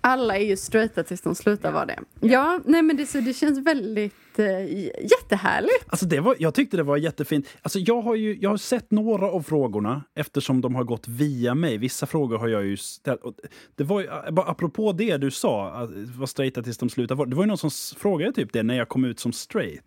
[0.00, 1.98] Alla är ju straighta tills de slutar vara det.
[2.20, 4.64] Ja, nej men det, så det känns väldigt eh,
[5.10, 5.84] jättehärligt.
[5.86, 7.46] Alltså det var, jag tyckte det var jättefint.
[7.62, 11.54] Alltså jag, har ju, jag har sett några av frågorna eftersom de har gått via
[11.54, 11.78] mig.
[11.78, 13.20] Vissa frågor har jag ju ställt.
[13.22, 13.34] Och
[13.74, 17.28] Det var ju, bara apropå det du sa, att vara straighta tills de slutar vara.
[17.28, 19.84] Det var ju någon som frågade typ det när jag kom ut som straight.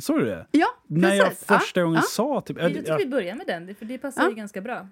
[0.00, 0.46] Såg du det?
[0.50, 1.44] Ja, När jag precis.
[1.48, 2.02] Ja, första gången ja.
[2.10, 2.56] sa typ...
[2.60, 4.28] Jag tycker ja, vi börjar med den, för det passar Ja.
[4.28, 4.88] ju ganska bra.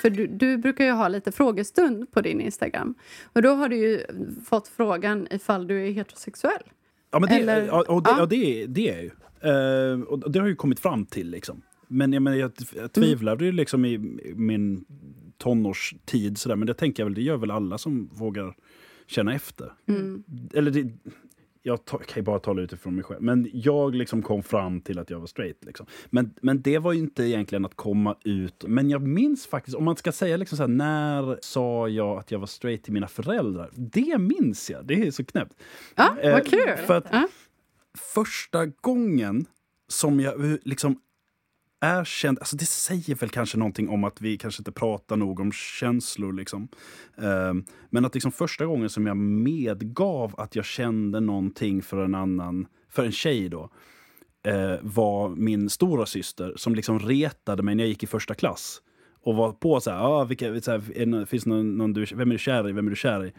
[0.00, 2.94] För du, du brukar ju ha lite frågestund på din Instagram.
[3.32, 4.00] Och då har du ju
[4.46, 6.62] fått frågan ifall du är heterosexuell.
[7.10, 8.16] Ja, men det, Eller- ja, och det, ja.
[8.18, 8.26] ja.
[8.26, 9.10] det, är- det är jag ju.
[9.42, 11.30] Eh, och det har jag ju kommit fram till.
[11.30, 11.62] Liksom.
[11.88, 13.98] Men jag, menar, jag, jag tvivlade ju liksom i
[14.34, 14.84] min
[15.38, 16.38] tonårstid.
[16.38, 16.56] Sådär.
[16.56, 18.54] Men det tänker jag väl, det gör väl alla som vågar
[19.06, 19.72] känna efter.
[19.88, 20.24] Mm.
[20.54, 20.92] Eller det,
[21.62, 23.22] jag kan ju bara tala utifrån mig själv.
[23.22, 25.64] Men jag liksom kom fram till att jag var straight.
[25.64, 25.86] Liksom.
[26.10, 28.64] Men, men det var ju inte egentligen att komma ut.
[28.68, 32.30] Men jag minns faktiskt, om man ska säga liksom så här, när sa jag att
[32.30, 33.70] jag var straight till mina föräldrar?
[33.74, 34.84] Det minns jag.
[34.86, 35.54] Det är så knäppt.
[35.96, 36.76] Ja, Eh, vad kul!
[36.86, 37.28] för att- ja.
[38.14, 39.46] första gången
[39.88, 40.56] som jag eh,
[41.80, 45.40] är känd, alltså det säger väl kanske någonting om att vi kanske inte pratar nog
[45.40, 46.68] om känslor liksom.
[47.18, 52.14] Ehm, men att liksom första gången som jag medgav att jag kände någonting för en
[52.14, 53.70] annan, för en tjej då,
[54.42, 58.82] eh, var min stora syster som liksom retade mig när jag gick i första klass.
[59.22, 62.30] Och var på så här, ah, vilka, så här är finns någon, någon du, vem
[62.30, 63.32] är du kär i, vem är du kär i?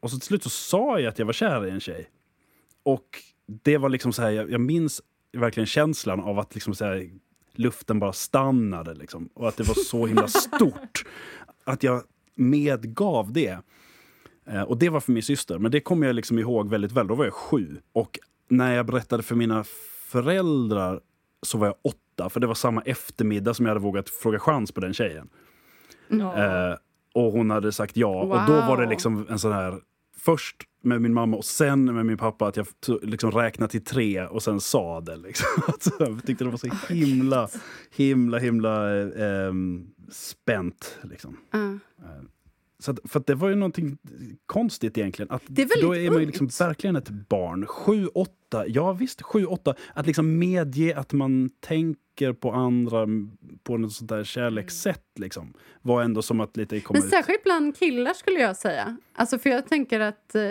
[0.00, 2.10] Och så till slut så sa jag att jag var kär i en tjej.
[2.82, 3.06] Och
[3.46, 7.10] det var liksom så här, jag, jag minns verkligen känslan av att liksom så här,
[7.58, 8.94] luften bara stannade.
[8.94, 11.04] Liksom, och att det var så himla stort.
[11.64, 12.02] Att jag
[12.34, 13.58] medgav det.
[14.46, 15.58] Eh, och det var för min syster.
[15.58, 17.06] Men det kommer jag liksom ihåg väldigt väl.
[17.06, 17.76] Då var jag sju.
[17.92, 18.18] Och
[18.48, 19.64] när jag berättade för mina
[20.08, 21.00] föräldrar
[21.42, 22.30] så var jag åtta.
[22.30, 25.28] För det var samma eftermiddag som jag hade vågat fråga chans på den tjejen.
[26.10, 26.74] Eh,
[27.14, 28.22] och hon hade sagt ja.
[28.22, 28.90] Och då var det Wow.
[28.90, 29.80] liksom en sån här...
[30.16, 30.56] Först
[30.88, 32.66] med min mamma och sen med min pappa att jag
[33.02, 35.16] liksom räknade till tre och sen sa det.
[35.16, 35.46] Liksom.
[35.66, 37.48] Alltså, jag tyckte det var så himla,
[37.96, 39.52] himla, himla eh,
[40.10, 40.98] spänt.
[41.02, 41.36] Liksom.
[41.50, 41.78] Ja.
[42.80, 43.98] Så att, för att det var ju någonting
[44.46, 45.30] konstigt egentligen.
[45.30, 47.66] Att, Det är då är man ju liksom verkligen ett barn.
[47.66, 49.74] Sju, åtta, ja visst, sju, åtta.
[49.94, 53.06] Att liksom medge att man tänker på andra
[53.62, 55.04] på något sånt där kärlekssätt.
[55.18, 57.10] Liksom, var ändå som att lite komma Men ut.
[57.12, 58.96] särskilt bland killar skulle jag säga.
[59.12, 60.50] Alltså för jag tänker att eh,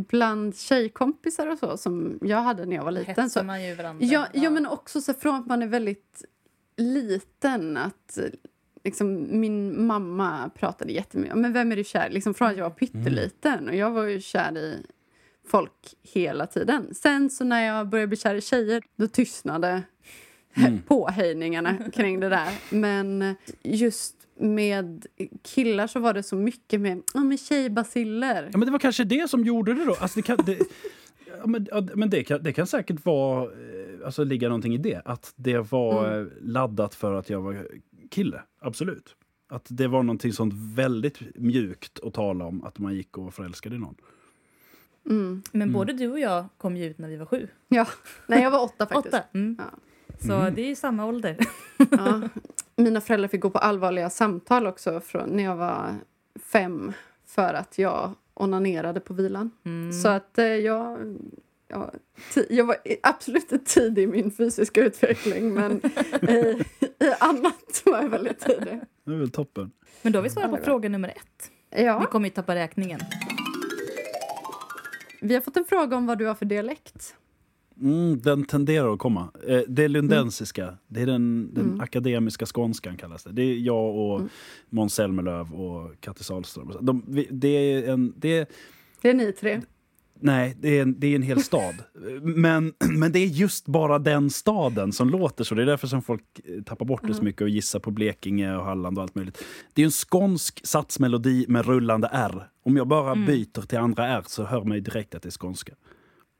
[0.00, 3.14] bland tjejkompisar och så som jag hade när jag var liten.
[3.24, 4.06] Hetsar man ju varandra.
[4.06, 6.24] ja, ja, men också så från att man är väldigt
[6.76, 8.18] liten att
[8.84, 12.64] liksom, min mamma pratade jättemycket om men vem är du kär Liksom från att jag
[12.64, 14.86] var pytteliten och jag var ju kär i
[15.48, 16.94] folk hela tiden.
[16.94, 19.82] Sen så när jag började bli kär i tjejer då tystnade
[20.56, 20.82] Mm.
[20.88, 22.48] påhejningarna kring det där.
[22.70, 25.06] Men just med
[25.42, 28.42] killar så var det så mycket med, ja men tjejbaciller.
[28.52, 29.94] Ja, men det var kanske det som gjorde det då.
[30.00, 30.58] Alltså det kan, det,
[31.40, 34.78] ja, men ja, men det, kan, det kan säkert vara, eh, alltså ligga någonting i
[34.78, 35.02] det.
[35.04, 36.30] Att det var Mm.
[36.40, 37.66] laddat för att jag var
[38.10, 38.42] kille.
[38.60, 39.14] Absolut.
[39.48, 42.64] Att det var någonting sånt väldigt mjukt att tala om.
[42.64, 43.94] Att man gick och var förälskad i någon.
[45.10, 45.42] Mm.
[45.52, 47.48] Men både du och jag kom ju ut när vi var sju.
[47.68, 47.86] Ja,
[48.26, 49.14] nej jag var åtta faktiskt.
[49.14, 49.24] Åtta.
[49.34, 49.56] Mm.
[49.58, 49.64] Ja.
[50.26, 50.54] Så Mm.
[50.54, 51.36] det är ju samma ålder.
[51.90, 52.20] Ja.
[52.78, 55.94] Mina föräldrar fick gå på allvarliga samtal också från när jag var
[56.52, 56.92] fem
[57.26, 59.50] för att jag onanerade på vilan.
[59.64, 59.92] Mm.
[59.92, 60.98] Så att eh, jag,
[61.68, 61.90] jag,
[62.50, 65.80] jag var absolut inte tidig i min fysiska utveckling men
[66.22, 66.64] i,
[67.04, 68.80] i annat var jag väldigt tidig.
[69.04, 69.70] Det är väl toppen.
[70.02, 71.50] Men då har vi svarat på Alla fråga nummer ett.
[71.70, 73.00] Vi Ja, kommer ju tappa räkningen.
[75.20, 77.14] vi har fått en fråga om vad du har för dialekt.
[77.80, 79.28] Mm, den tenderar att komma.
[79.48, 80.78] Eh, det är lundensiska.
[80.86, 81.80] Det är den, den Mm.
[81.80, 83.32] akademiska skånskan kallas det.
[83.32, 84.28] Det är jag och Mm.
[84.70, 86.72] Måns Zelmerlöw och Katte Sahlström.
[86.80, 88.14] De, det är en...
[88.16, 88.46] Det är,
[89.02, 89.60] Det är ni tre.
[90.20, 91.74] Nej, det är, en, det är en hel stad.
[92.22, 95.54] Men, men det är just bara den staden som låter så.
[95.54, 98.56] Det är därför som folk eh, tappar bort det så mycket och gissar på Blekinge
[98.56, 99.44] och Halland och allt möjligt.
[99.72, 102.48] Det är en skånsk satsmelodi med rullande R.
[102.62, 103.26] Om jag bara Mm.
[103.26, 105.72] byter till andra R så hör man direkt att det är skånska.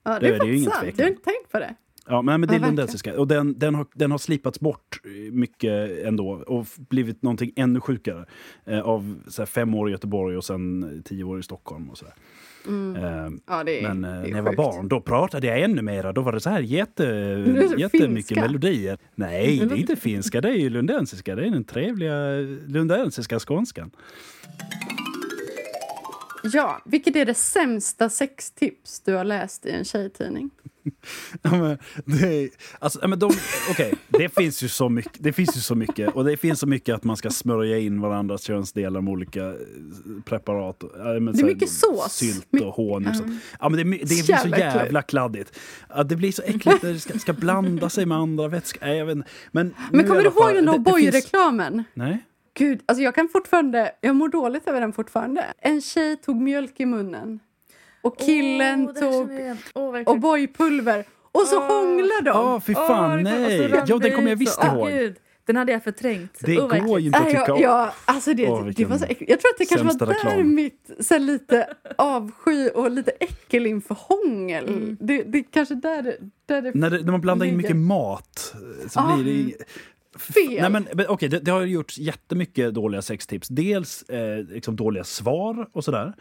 [0.04, 0.86] Ja, Det det är det ju ingen sant.
[0.96, 1.74] Jag har inte tänkt på det.
[2.10, 2.76] Ja, men, men det Ja, är verkligen.
[2.76, 3.18] lundensiska.
[3.20, 5.00] Och den, den, har, den har slipats bort
[5.32, 8.24] mycket ändå och blivit någonting ännu sjukare.
[8.66, 11.90] Eh, av så här, fem år i Göteborg och sen tio år i Stockholm.
[11.90, 12.14] Och så där.
[12.96, 14.56] Eh, Ja, det är, men eh, det är när jag var sjukt.
[14.56, 16.12] barn då pratade jag ännu mera.
[16.12, 18.40] Då var det så här jätte, det jättemycket finska.
[18.40, 18.98] melodier.
[19.14, 20.40] Nej, det är inte finska.
[20.40, 21.34] Det är ju lundensiska.
[21.34, 22.14] Det är den trevliga
[22.66, 23.90] lundensiska skånskan.
[26.42, 30.50] Ja, vilket är det sämsta sextips du har läst i en tjejtidning?
[31.42, 33.30] Ja, men, det, är, alltså, men de,
[33.70, 36.14] okej, det, finns ju så mycket, det finns ju så mycket.
[36.14, 39.52] Och det finns så mycket att man ska smörja in varandras könsdelar med olika eh,
[40.24, 40.82] preparat.
[40.98, 42.12] Ja, men Det är mycket sås.
[42.12, 43.08] Sylt My- och honung.
[43.20, 43.28] och
[43.60, 43.68] Ja.
[43.68, 45.58] men det, det blir så Jävla kladdigt.
[45.88, 49.10] Ja, det blir så äckligt när det ska, ska blanda sig med andra vätskor.
[49.10, 49.28] Inte.
[49.52, 51.84] Men, Men kommer du ihåg den O'boy-reklamen?
[51.94, 52.24] Nej.
[52.58, 55.44] Gud, alltså jag kan fortfarande, jag mår dåligt över den fortfarande.
[55.58, 57.40] En tjej tog mjölk i munnen
[58.02, 60.22] och killen här tog jag verkligen.
[60.22, 61.66] O'boy-pulver och så Åh.
[61.66, 62.30] hånglar de.
[62.30, 63.58] Ja, fy fan, Åh, det- nej.
[63.68, 64.88] det den kommer jag visst ihåg.
[64.88, 65.16] Gud,
[65.46, 66.38] den hade jag förträngt.
[66.40, 67.00] Det Åh, går verkligen.
[67.00, 67.62] ju inte att Nej, tycka jag, om.
[67.62, 69.30] ja, alltså det, Åh, det var så äckligt.
[69.30, 70.54] Jag tror att det kanske var där reklam.
[70.54, 71.68] mitt så här, lite
[71.98, 74.68] avsky och lite äckel inför hångel.
[74.68, 74.96] Mm.
[75.00, 76.16] Det, det är kanske där,
[76.46, 79.16] där det När, det, när man blandar in mycket mat eh, så Ah.
[79.16, 79.64] blir det...
[80.16, 80.60] fel.
[80.60, 83.48] Nej, men, men, okej, det, det har gjorts jättemycket dåliga sextips.
[83.48, 86.12] Dels eh, liksom dåliga svar och sådär.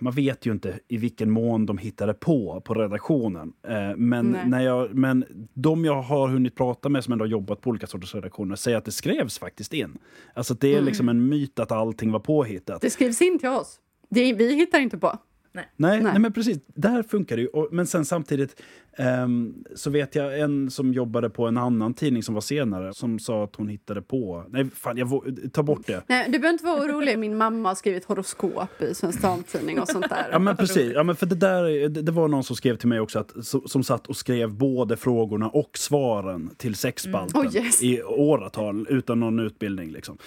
[0.00, 3.52] Man vet ju inte i vilken mån de hittade på på redaktionen.
[3.68, 4.48] Eh, men, Nej.
[4.48, 7.86] när jag, men de jag har hunnit prata med som ändå har jobbat på olika
[7.86, 9.98] sorters redaktioner säger att det skrevs faktiskt in.
[10.34, 10.84] Alltså att det är Mm.
[10.84, 12.80] liksom en myt att allting var påhittat.
[12.80, 13.80] Det skrivs in till oss.
[14.10, 15.18] Det, vi hittar inte på.
[15.52, 16.02] Nej, nej.
[16.02, 16.18] Nej.
[16.18, 16.58] men precis.
[16.66, 17.48] Där funkar det ju.
[17.48, 18.62] Och, men sen samtidigt
[18.96, 23.18] ehm, så vet jag en som jobbade på en annan tidning som var senare som
[23.18, 24.44] sa att hon hittade på...
[24.48, 25.22] Nej, fan, jag
[25.52, 26.02] ta bort det.
[26.06, 27.18] Nej, du behöver inte vara orolig.
[27.18, 30.28] Min mamma har skrivit horoskop i Svensk Damtidning och sånt där.
[30.32, 32.88] Ja men precis, ja, men för det, där, det, det var någon som skrev till
[32.88, 37.56] mig också att, som, som satt och skrev både frågorna och svaren till sexspalten Oh,
[37.56, 37.82] yes.
[37.82, 39.90] i åratal utan någon utbildning.
[39.90, 40.18] Liksom.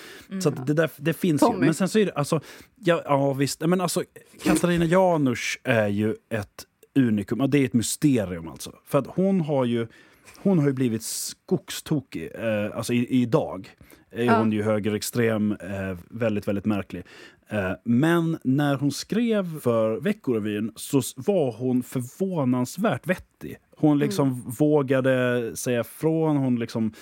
[0.44, 1.46] Så att det, där, det finns ju.
[1.46, 1.66] Tommy.
[1.66, 2.40] Men sen så är det, alltså,
[2.76, 4.04] ja, ja visst, men alltså
[4.44, 8.72] Katarina Janouch är ju ett unikum, och det är ett mysterium alltså.
[8.86, 9.88] För att hon har ju,
[10.38, 13.70] hon har ju blivit skogstokig, eh, alltså i, idag
[14.12, 14.38] är Ja.
[14.38, 17.04] hon ju högerextrem, eh, väldigt, väldigt märklig.
[17.50, 23.58] Eh, men när hon skrev för Veckorevyn så var hon förvånansvärt vettig.
[23.78, 26.38] Hon liksom vågade säga från.
[26.38, 26.94] Hon liksom,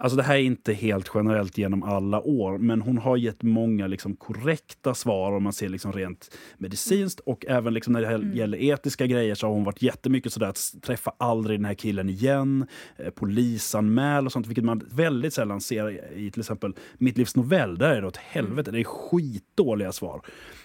[0.00, 3.86] alltså det här är inte helt generellt genom alla år, men hon har gett många
[3.86, 7.20] liksom korrekta svar om man ser liksom rent medicinskt.
[7.20, 10.74] Och även liksom när det gäller etiska grejer så har hon varit jättemycket sådär att
[10.82, 16.16] träffa aldrig den här killen igen, eh, polisanmäl och sånt, vilket man väldigt sällan ser
[16.18, 17.78] i- till exempel Mitt livs novell.
[17.78, 20.20] Där är det åt helvete, det är skitdåliga svar.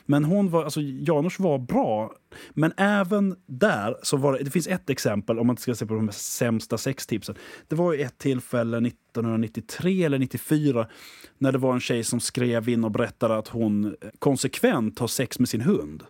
[0.05, 2.11] Men hon var, alltså Janouch var bra,
[2.53, 5.93] men även där så var det, det finns ett exempel om man ska se på
[5.93, 7.35] de sämsta sextipsen.
[7.67, 10.87] Det var ju ett tillfälle 1993 eller 94
[11.37, 15.39] när det var en tjej som skrev in och berättade att hon konsekvent har sex
[15.39, 16.03] med sin hund.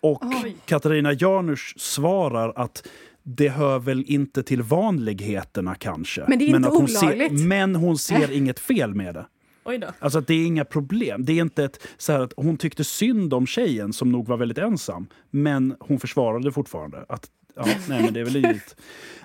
[0.00, 0.22] Och
[0.64, 2.88] Katarina Janouch svarar att
[3.22, 6.24] det hör väl inte till vanligheterna kanske.
[6.28, 7.38] Men det är inte hon olagligt.
[7.38, 9.26] Ser, men hon ser inget fel med det.
[9.66, 9.86] Oj då.
[9.98, 11.24] Alltså det är inga problem.
[11.24, 14.36] Det är inte ett, så här att hon tyckte synd om tjejen som nog var
[14.36, 15.06] väldigt ensam.
[15.30, 17.04] Men hon försvarade fortfarande.
[17.08, 18.76] Att, ja, nej men det är väl livet.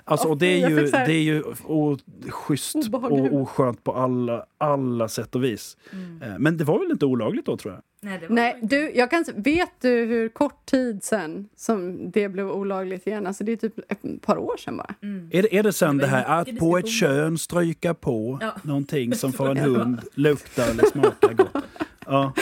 [0.03, 1.97] Alltså, och det är ju, det är ju o,
[2.29, 3.11] schysst Obehag.
[3.11, 5.77] och oskönt på alla, alla sätt och vis.
[6.21, 7.81] Eh, Men det var väl inte olagligt då tror jag?
[8.01, 12.29] Nej, det var Nej, du, jag kan, vet du hur kort tid sen som det
[12.29, 13.27] blev olagligt igen?
[13.27, 14.93] Alltså det är typ ett par år sedan bara.
[15.31, 18.55] Är det, är det sen Det det, här att på ett kön stryka på Ja.
[18.63, 21.55] någonting som för en hund luktar eller smakar gott?
[22.05, 22.33] Ja.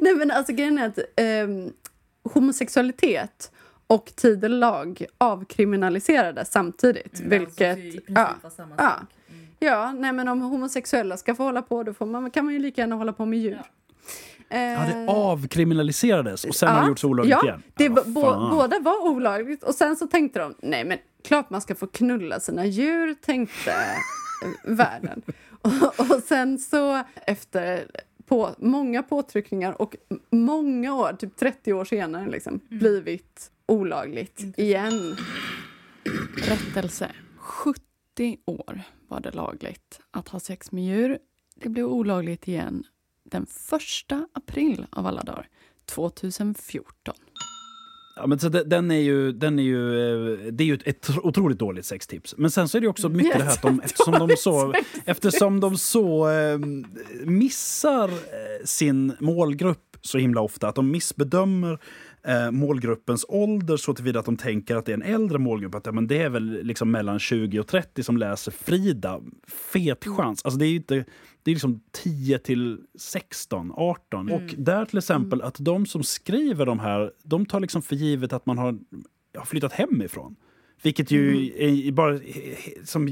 [0.00, 1.72] Nej men alltså grejen är att ehm,
[2.34, 3.52] homosexualitet
[3.88, 7.20] och tid och lag avkriminaliserades samtidigt.
[7.20, 8.34] vilket, ja,
[8.76, 9.00] ja.
[9.58, 12.60] ja, nej men om homosexuella ska få hålla på då får man, kan man ju
[12.60, 13.62] lika gärna hålla på med djur.
[14.50, 17.62] Eh, ja, det avkriminaliserades och sen har det gjorts olagligt ja, igen.
[17.74, 18.02] Det, Ja,
[18.50, 22.40] båda var olagligt och sen så tänkte de, nej men klart man ska få knulla
[22.40, 23.74] sina djur, tänkte
[24.64, 25.22] världen.
[25.50, 27.86] Och, och sen så efter
[28.26, 29.96] på många påtryckningar och
[30.30, 35.16] många år, typ 30 år senare, liksom, blivit olagligt igen.
[36.36, 37.10] Rättelse.
[37.36, 37.80] 70
[38.44, 41.18] år var det lagligt att ha sex med djur.
[41.54, 42.84] Det blev olagligt igen
[43.24, 43.48] den 1
[44.32, 45.48] april av alla dagar,
[45.86, 47.14] 2014.
[48.16, 50.00] Ja, men så de- den är ju, den är ju,
[50.32, 52.34] eh, det är ju ett, otroligt dåligt sextips.
[52.38, 55.60] Men sen så är det också mycket det här att de, eftersom de så, eftersom
[55.60, 56.58] de så eh,
[57.24, 61.78] missar eh, sin målgrupp så himla ofta, att de missbedömer
[62.28, 65.74] eh, målgruppens ålder så tillvida att de tänker att det är en äldre målgrupp.
[65.74, 69.20] Att ja, men det är väl liksom mellan 20 och 30 som läser Frida.
[69.72, 70.44] Fet chans.
[70.44, 71.04] Alltså det är inte,
[71.42, 74.30] det är liksom 10 till 16, 18.
[74.30, 78.32] Och där till exempel att de som skriver de här, de tar liksom för givet
[78.32, 78.78] att man har,
[79.38, 80.36] har flyttat hemifrån.
[80.82, 82.18] Vilket ju är bara
[82.84, 83.08] som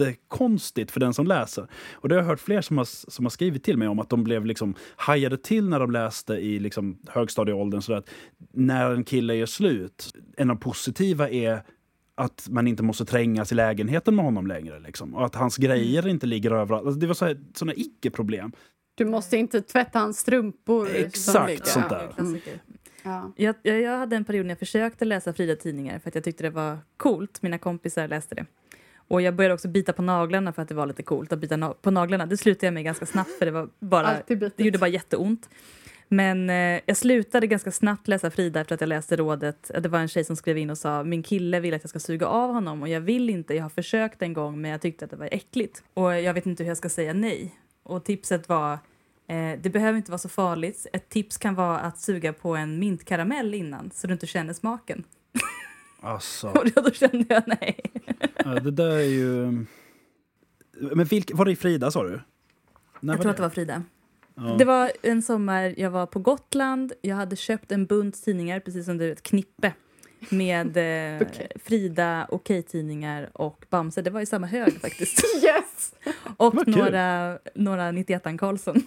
[0.00, 1.66] jättekonstigt för den som läser.
[1.92, 4.10] Och det har jag hört fler som har, som har skrivit till mig om att
[4.10, 7.82] de blev liksom hajade till när de läste i liksom högstadieåldern.
[7.82, 8.08] Så att
[8.52, 11.62] när en kille gör slut, en av positiva är
[12.14, 14.80] att man inte måste trängas i lägenheten med honom längre.
[14.80, 15.14] Liksom.
[15.14, 16.86] Och att hans grejer inte ligger överallt.
[16.86, 18.52] Alltså det var så här, såna icke-problem.
[18.94, 20.88] Du måste inte tvätta hans strumpor.
[20.94, 22.08] Exakt, sånt där.
[22.16, 22.60] Klassiker.
[23.02, 23.32] Ja.
[23.36, 26.42] Jag, jag, jag hade en period när jag försökte läsa Frida-tidningar för att jag tyckte
[26.42, 27.42] det var coolt.
[27.42, 28.46] Mina kompisar läste det.
[29.08, 31.54] Och jag började också bita på naglarna för att det var lite coolt att bita
[31.54, 32.26] na- på naglarna.
[32.26, 34.08] Det slutade jag med ganska snabbt för det var bara,
[34.56, 35.48] det gjorde bara jätteont.
[36.08, 39.70] Men eh, jag slutade ganska snabbt läsa Frida efter att jag läste rådet.
[39.82, 41.98] Det var en tjej som skrev in och sa min kille vill att jag ska
[41.98, 43.54] suga av honom och jag vill inte.
[43.54, 45.82] Jag har försökt en gång men jag tyckte att det var äckligt.
[45.94, 47.54] Och jag vet inte hur jag ska säga nej.
[47.82, 48.72] Och tipset var
[49.28, 50.86] eh, det behöver inte vara så farligt.
[50.92, 55.04] Ett tips kan vara att suga på en mintkaramell innan så du inte känner smaken.
[56.06, 57.80] Alltså, Och då, kände jag nej.
[58.44, 59.64] ja, det där är ju...
[60.72, 62.20] Men vilk, var det i Frida sa du?
[63.00, 63.82] När jag tror att det var Frida.
[64.34, 64.56] Ja.
[64.58, 68.84] Det var en sommar, jag var på Gotland, jag hade köpt en bunt tidningar, precis
[68.84, 69.72] som du, ett knippe
[70.28, 71.48] med eh, Okej.
[71.64, 74.02] Frida, Okej-tidningar och Bamse.
[74.02, 75.22] Det var i samma hög faktiskt.
[75.44, 75.94] Yes!
[76.36, 78.82] Och några, några 91 Karlsson.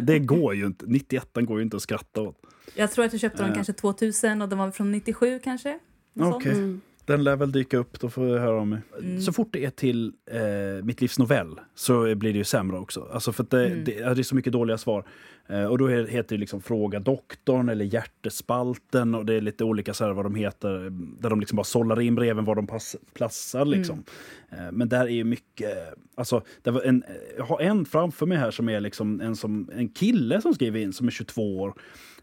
[0.00, 0.84] Det går ju inte.
[0.88, 2.36] 91 går ju inte att skratta åt.
[2.74, 3.54] Jag tror att jag köpte dem Eh.
[3.54, 5.78] kanske 2000 och de var från 97 kanske.
[6.22, 6.52] Okej.
[6.54, 6.56] sånt.
[6.64, 6.80] Mm.
[7.04, 8.78] Den lär väl dyka upp, då får jag höra om mig.
[8.98, 9.20] Mm.
[9.20, 13.08] Så fort det är till eh, Mitt livs novell så blir det ju sämre också.
[13.12, 13.84] Alltså för att det, Mm.
[13.84, 15.04] det, det är så mycket dåliga svar.
[15.48, 19.64] Eh, och då he- heter det liksom Fråga doktorn eller Hjärtespalten och det är lite
[19.64, 20.90] olika så här vad de heter.
[21.20, 24.04] Där de liksom bara sållar in breven var de pass, platsar liksom.
[24.50, 27.04] Eh, men där är ju mycket, alltså det var en,
[27.36, 30.80] jag har en framför mig här som är liksom en, som, en kille som skriver
[30.80, 31.74] in som är 22 år.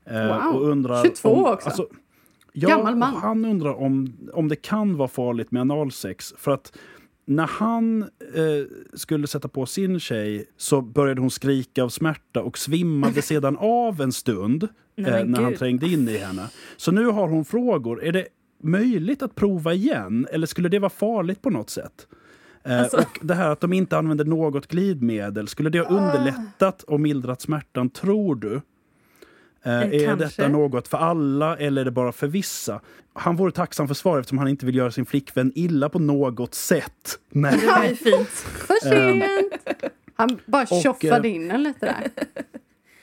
[0.05, 0.55] Eh, Wow.
[0.55, 1.67] och undrar 22 om, också?
[1.67, 1.88] Alltså,
[2.62, 3.13] Gammal man.
[3.13, 6.34] och Han undrar om, om det kan vara farligt med analsex.
[6.38, 6.78] För att
[7.26, 8.08] när han eh,
[8.93, 14.02] skulle sätta på sin tjej så började hon skrika av smärta och svimmade sedan av
[14.02, 15.60] en stund Nej, eh, när han gud.
[15.60, 16.50] trängde in i henne.
[16.78, 18.04] Så nu har hon frågor.
[18.04, 18.28] Är det
[18.63, 22.08] möjligt att prova igen eller skulle det vara farligt på något sätt?
[22.63, 26.84] Eh, Alltså- Och det här att de inte använder något glidmedel, skulle det ha underlättat
[26.84, 28.62] och mildrat smärtan, tror du?
[29.67, 30.25] Eh, Eh, är kanske.
[30.25, 32.82] detta något för alla eller är det bara för vissa?
[33.13, 36.53] Han vore tacksam för svar eftersom han inte vill göra sin flickvän illa på något
[36.53, 37.20] sätt.
[37.30, 37.57] Nej.
[37.61, 38.30] Det var ju fint.
[38.30, 39.51] För sent!
[40.15, 42.07] Han bara tjoffade eh, in en lite där.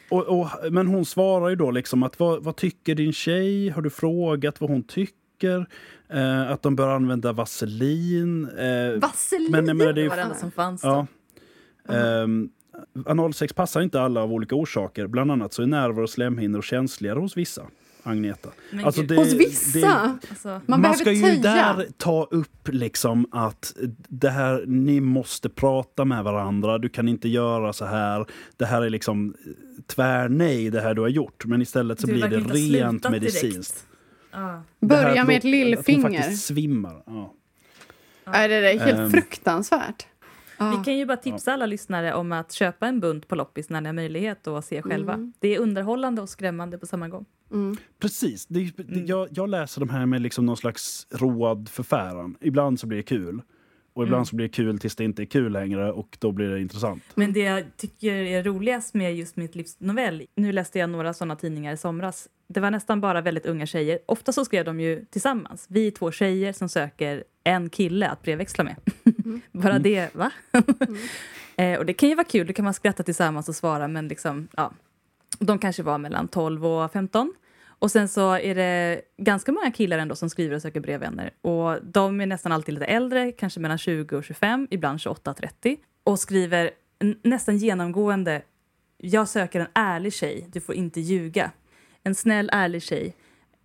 [0.09, 3.69] Och, och, men hon svarar ju då liksom att vad, vad tycker din tjej?
[3.69, 5.67] Har du frågat vad hon tycker?
[6.13, 8.45] Eh, att de bör använda vaselin?
[8.59, 9.51] Eh, Vaselin!
[9.51, 11.07] men menar, det är Det var det enda som fanns då.
[11.89, 11.95] Ja.
[11.95, 12.49] Ehm,
[13.07, 15.07] analsex passar inte alla av olika orsaker.
[15.07, 17.63] Bland annat så är nerver och slemhinnor känsligare hos vissa.
[18.07, 18.49] Agneta.
[18.85, 19.79] Alltså, det- Hos vissa.
[19.79, 21.41] det- Alltså, Man, Man, behöver ska ju töja.
[21.43, 23.75] där ta upp liksom att
[24.09, 28.27] det här, ni måste prata med varandra, du kan inte göra så här.
[28.57, 29.35] Det här är liksom
[29.87, 31.45] tvärnej det här du har gjort.
[31.45, 33.85] Men istället så Du blir det rent medicinskt.
[34.33, 36.19] här Börja med ett Att hon lillfinger.
[36.21, 37.03] faktiskt svimmar.
[37.07, 37.35] Ja.
[38.27, 39.11] Nej, det är helt Ehm.
[39.11, 40.07] fruktansvärt.
[40.59, 40.71] Ja.
[40.79, 43.81] Vi kan ju bara tipsa alla lyssnare om att köpa en bunt på loppis när
[43.81, 45.33] ni har möjlighet att se själva.
[45.39, 47.25] Det är underhållande och skrämmande på samma gång.
[47.53, 47.77] Mm.
[48.01, 48.47] Precis.
[48.47, 49.07] Det, det, Mm.
[49.07, 52.37] jag, jag läser de här med liksom någon slags road förfäran.
[52.41, 53.43] Ibland så blir det kul.
[53.95, 54.27] Och ibland Mm.
[54.27, 57.03] så blir det kul tills det inte är kul längre och då blir det intressant.
[57.15, 61.15] Men det jag tycker är roligast med just mitt livs novell, nu läste jag några
[61.15, 63.99] sådana tidningar i somras, det var nästan bara väldigt unga tjejer.
[64.07, 65.67] Ofta så skrev de ju tillsammans.
[65.69, 68.77] Vi är två tjejer som söker en kille att brevväxla med.
[69.53, 70.31] bara det, va?
[71.57, 74.09] eh, och det kan ju vara kul, då kan man skratta tillsammans och svara, men
[74.09, 74.73] liksom, ja.
[75.39, 77.35] De kanske var mellan 12 och 15.
[77.85, 81.31] Och sen så är det ganska många killar ändå som skriver och söker brevvänner.
[81.41, 85.77] Och de är nästan alltid lite äldre, kanske mellan 20 och 25, ibland 28-30.
[86.05, 86.71] Och skriver
[87.23, 88.43] nästan genomgående,
[88.99, 91.51] jag söker en ärlig tjej, du får inte ljuga.
[92.03, 93.15] En snäll, ärlig tjej.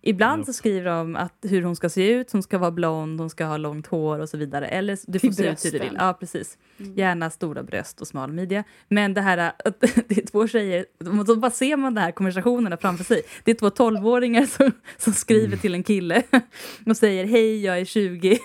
[0.02, 0.46] Ibland Japp.
[0.46, 3.44] så skriver de att hur hon ska se ut, hon ska vara blond, hon ska
[3.44, 4.68] ha långt hår och så vidare.
[4.68, 5.96] Eller du får se ut hur du vill.
[5.98, 6.58] Ja, precis.
[6.76, 8.64] Gärna stora bröst och smal midja.
[8.88, 10.86] Men det här att det är två tjejer,
[11.24, 13.22] då bara ser man de här konversationerna framför sig.
[13.44, 16.22] Det är två tolvåringar som, som skriver till en kille
[16.86, 18.38] och säger hej, jag är 20.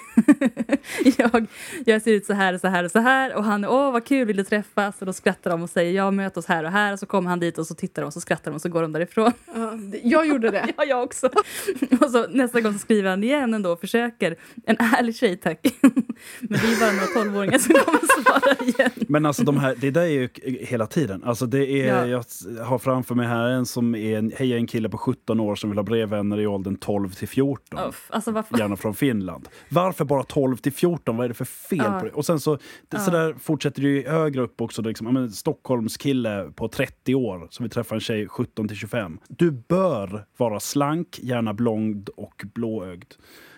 [1.17, 1.47] jag,
[1.85, 3.35] jag ser ut så här och så här och så här.
[3.35, 4.99] Och han, åh vad kul, vill du träffas?
[4.99, 6.93] Och då skrattar de och säger, ja möt oss här och här.
[6.93, 8.69] Och så kommer han dit och så tittar de och så skrattar de och så
[8.69, 9.31] går de därifrån.
[9.55, 10.67] Ja, jag gjorde det.
[10.77, 11.29] Ja, jag också.
[12.01, 14.35] Och så nästa gång så skriver han igen ändå och försöker.
[14.65, 15.59] En ärlig tjej, tack.
[15.81, 18.91] Men det är bara några tolvåringar som kommer svara igen.
[19.07, 20.29] Men alltså de här, det där är ju
[20.59, 21.23] hela tiden.
[21.23, 22.07] Alltså det är, Ja.
[22.07, 22.23] Jag
[22.63, 25.69] har framför mig här en som är en, hej, en kille på 17 år som
[25.69, 27.79] vill ha brevvänner i åldern 12 till 14.
[27.89, 28.59] Uff, alltså vad fan.
[28.59, 29.47] Gärna från Finland.
[29.69, 31.17] Varför bara 12 till 14?
[31.17, 31.99] Vad är det för fel Ja.
[31.99, 32.11] på det?
[32.11, 32.57] Och sen så,
[32.89, 34.81] det, så där fortsätter det ju högre upp också.
[34.81, 38.77] Liksom, ja, men, Stockholms kille på 30 år som vill träffa en tjej 17 till
[38.77, 39.17] 25.
[39.27, 43.13] Du bör vara slank, gärna blond och blåögd.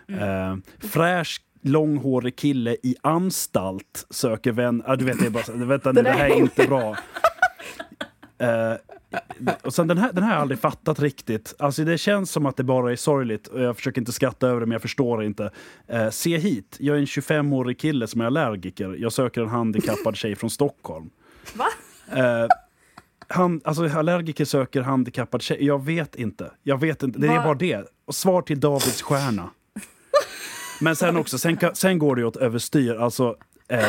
[0.08, 0.52] Mm.
[0.52, 0.58] Eh,
[0.88, 4.84] fräsch, långhårig kille i anstalt söker vän.
[4.86, 6.98] Ah, du vet, det är bara, vänta nu, det här är inte bra.
[8.40, 8.74] Eh,
[9.62, 11.56] och sen den här, den här har jag aldrig fattat riktigt.
[11.60, 14.60] Alltså det känns som att det bara är sorgligt och jag försöker inte skratta över
[14.60, 15.52] det men jag förstår inte.
[15.88, 18.96] Eh, se hit, jag är en 25-årig kille som är allergiker.
[19.00, 21.10] Jag söker en handikappad tjej från Stockholm.
[21.54, 21.68] Va?
[22.12, 22.48] Eh,
[23.28, 25.66] han, alltså allergiker söker handikappad tjej.
[25.66, 26.52] Jag vet inte.
[26.64, 27.20] Jag vet inte.
[27.20, 27.44] Det är Va?
[27.44, 27.86] bara det.
[28.06, 29.50] Och svar till Davids stjärna.
[30.82, 32.96] Men sen också, sen, sen går det ju åt överstyr.
[32.96, 33.36] Alltså,
[33.68, 33.86] eh,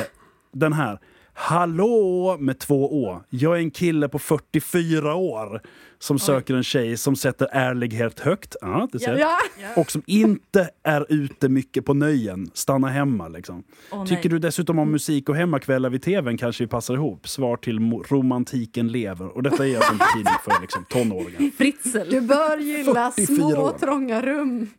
[0.52, 0.98] den här.
[1.40, 3.22] Hallå med två å.
[3.30, 5.60] Jag är en kille på 44 år
[5.98, 8.56] som söker en tjej som sätter ärlighet högt.
[8.60, 9.20] Ja, det ser jag.
[9.20, 9.36] Ja.
[9.76, 12.50] Och som inte är ute mycket på nöjen.
[12.54, 13.64] Stanna hemma liksom.
[13.92, 14.06] Nej.
[14.06, 17.28] Tycker du dessutom om musik och hemmakvällar vid tvn kanske vi passar ihop.
[17.28, 17.78] Svar till
[18.08, 19.36] romantiken lever.
[19.36, 21.50] Och detta är alltså en tidning för liksom, tonåringar.
[21.56, 22.10] Fritzl.
[22.10, 23.78] Du bör gilla 44 små år.
[23.78, 24.70] trånga rum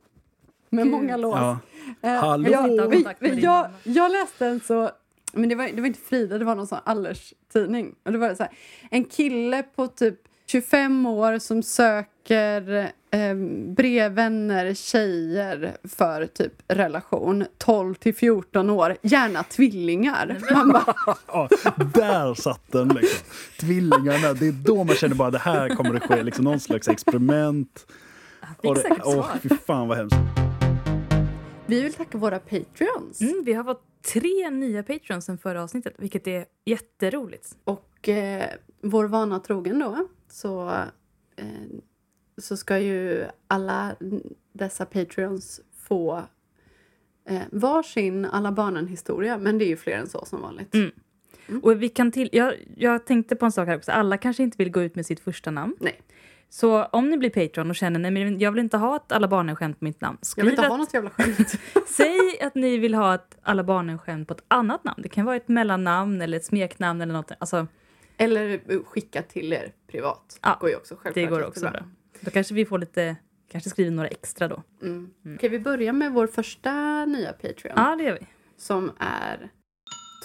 [0.69, 1.35] med många lås.
[1.35, 1.59] Ja.
[2.01, 2.49] Eh, Hallå?
[2.51, 4.91] Jag, jag, jag läste en så...
[5.33, 7.95] Men det var, det var inte Frida, det var någon sån Allers tidning.
[8.05, 8.51] Och det var så här,
[8.91, 10.15] en kille på typ
[10.47, 13.35] 25 år som söker eh,
[13.75, 17.45] brevvänner, tjejer för typ relation.
[17.57, 20.37] 12 till 14 år, gärna tvillingar.
[20.53, 20.95] Man bara,
[21.27, 21.49] Ja,
[21.93, 23.27] där satt den liksom.
[23.59, 26.87] Tvillingarna, det är då man känner bara det här kommer det ske liksom, någon slags
[26.87, 27.85] experiment.
[28.57, 30.15] Och det, åh, fy fan vad hemskt.
[31.65, 33.21] vi vill tacka våra patreons.
[33.21, 37.57] Mm, vi har fått tre nya patrons sen förra avsnittet, vilket är jätteroligt.
[37.63, 38.49] Och eh,
[38.81, 40.69] vår vana trogen då så,
[41.35, 41.45] eh,
[42.37, 43.95] så ska ju alla
[44.53, 46.23] dessa patreons få
[47.25, 49.37] eh, varsin Alla barnen-historia.
[49.37, 50.73] Men det är ju fler än så som vanligt.
[50.73, 50.91] Mm.
[51.63, 53.91] Och vi kan till, jag, jag tänkte på en sak här också.
[53.91, 55.75] Alla kanske inte vill gå ut med sitt första namn.
[55.79, 56.01] Nej,
[56.49, 59.27] Så om ni blir Patreon och känner nej men jag vill inte ha ett Alla
[59.27, 60.17] barnen-skämt på mitt namn.
[60.21, 61.59] jag Skriv vill inte att, ha något jävla skämt.
[61.87, 65.01] Säg att ni vill ha ett Alla barnen-skämt på ett annat namn.
[65.01, 67.31] Det kan vara ett mellannamn eller ett smeknamn eller något.
[67.39, 67.67] Alltså,
[68.17, 70.39] Eller skicka till er privat.
[70.41, 71.79] Ja, går ju också självklart det går också bra.
[72.19, 73.15] Då kanske vi får lite,
[73.51, 74.63] kanske skriver några extra då.
[74.81, 75.11] Mm.
[75.35, 77.73] Okej, vi börjar med vår första nya Patreon.
[77.75, 78.27] Ja, det gör vi.
[78.57, 79.49] Som är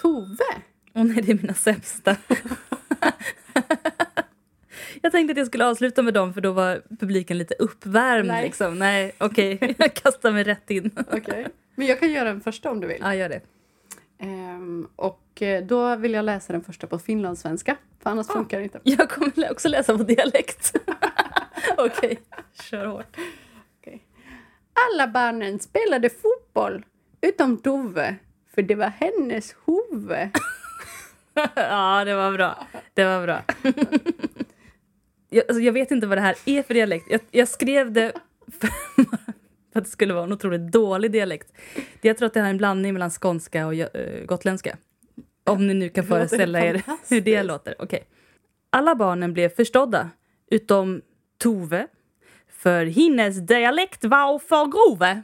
[0.02, 0.62] Tove.
[0.94, 2.16] Åh nej, det är mina sämsta.
[5.04, 8.28] jag tänkte att jag skulle avsluta med dem för då var publiken lite uppvärmd.
[8.28, 8.44] Nej.
[8.44, 8.78] Liksom.
[8.78, 9.74] Nej, okej.
[9.78, 10.90] jag kastar mig rätt in.
[11.12, 11.46] Okej.
[11.74, 12.98] Men jag kan göra den första om du vill.
[13.00, 13.40] Ja, gör det.
[14.18, 17.76] Ehm, och eh, då vill jag läsa den första på finlandssvenska.
[18.02, 18.80] För annars funkar det inte.
[18.82, 20.76] Jag kommer också läsa på dialekt.
[21.76, 22.20] okej.
[22.52, 23.16] Kör hårt.
[24.74, 26.84] Alla barnen spelade fotboll
[27.20, 28.16] utom Tove,
[28.54, 30.30] för det var hennes huvud.
[31.54, 32.66] ja, det var bra.
[32.94, 33.42] Det var bra.
[35.34, 37.06] Jag, alltså, jag vet inte vad det här är för dialekt.
[37.10, 38.12] Jag, jag skrev det
[38.60, 38.68] för,
[39.72, 41.52] för att det skulle vara en otroligt dålig dialekt.
[42.00, 43.86] Jag tror att det här är en blandning mellan skånska och uh,
[44.26, 44.76] gotländska.
[45.44, 47.74] Om ni nu kan föreställa er hur det låter.
[47.78, 48.04] Okej.
[48.70, 50.10] Alla barnen blev förstådda,
[50.50, 51.02] utom
[51.38, 51.86] Tove.
[52.48, 55.22] För hennes dialekt var för grov.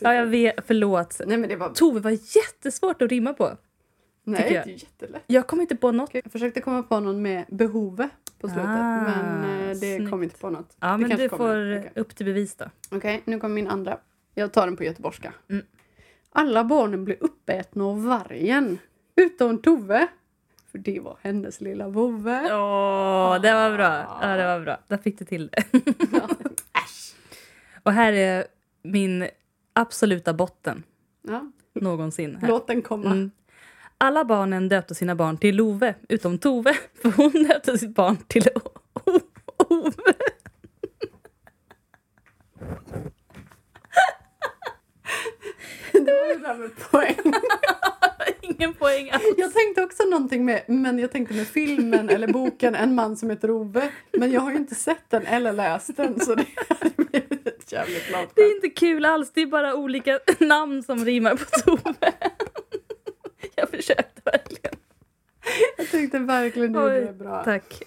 [0.00, 0.54] Ja, jag vet.
[0.66, 1.20] Förlåt.
[1.26, 1.70] Nej, men det var...
[1.70, 3.56] Tove var jättesvårt att rimma på.
[4.24, 5.22] Nej, det är jättelätt.
[5.26, 6.14] Jag kom inte på något.
[6.14, 8.10] Jag försökte komma på någon med behovet
[8.40, 10.10] på slutet, Ah, men eh, det snyggt.
[10.10, 10.76] kom inte på något.
[10.80, 11.92] Ja, det men du får Okej.
[11.94, 12.64] upp till bevis då.
[12.90, 13.98] Okej, nu kommer min andra.
[14.34, 15.32] Jag tar den på göteborgska.
[15.50, 15.64] Mm.
[16.32, 18.78] Alla barnen blev uppätna av vargen,
[19.16, 20.06] utom Tove.
[20.70, 22.40] För det var hennes lilla vovve.
[22.54, 24.18] Åh, det var bra.
[24.22, 24.78] Ja, det var bra.
[24.88, 25.64] Där fick du till det.
[27.82, 28.44] Och här är
[28.82, 29.28] min
[29.72, 30.82] absoluta botten
[31.22, 32.36] Ja, någonsin.
[32.40, 32.48] Här.
[32.48, 33.10] låt den komma.
[33.10, 33.30] Mm.
[34.02, 38.48] Alla barnen döpte sina barn till Love, utom Tove, för hon döpte sitt barn till
[38.54, 39.20] O- O-
[39.68, 40.12] Ove.
[45.92, 47.32] Det var det där med poäng.
[48.40, 49.22] Ingen poäng alls.
[49.36, 53.30] Jag tänkte också någonting med, men jag tänkte med filmen eller boken En man som
[53.30, 53.88] heter Ove.
[54.12, 57.72] Men jag har ju inte sett den eller läst den så det hade blivit ett
[57.72, 61.44] jävligt långt Det är inte kul alls, det är bara olika namn som rimmar på
[61.44, 62.12] Tove.
[63.56, 64.74] Jag försökte verkligen.
[65.76, 67.44] Jag tyckte verkligen du gjorde det bra.
[67.44, 67.82] Tack.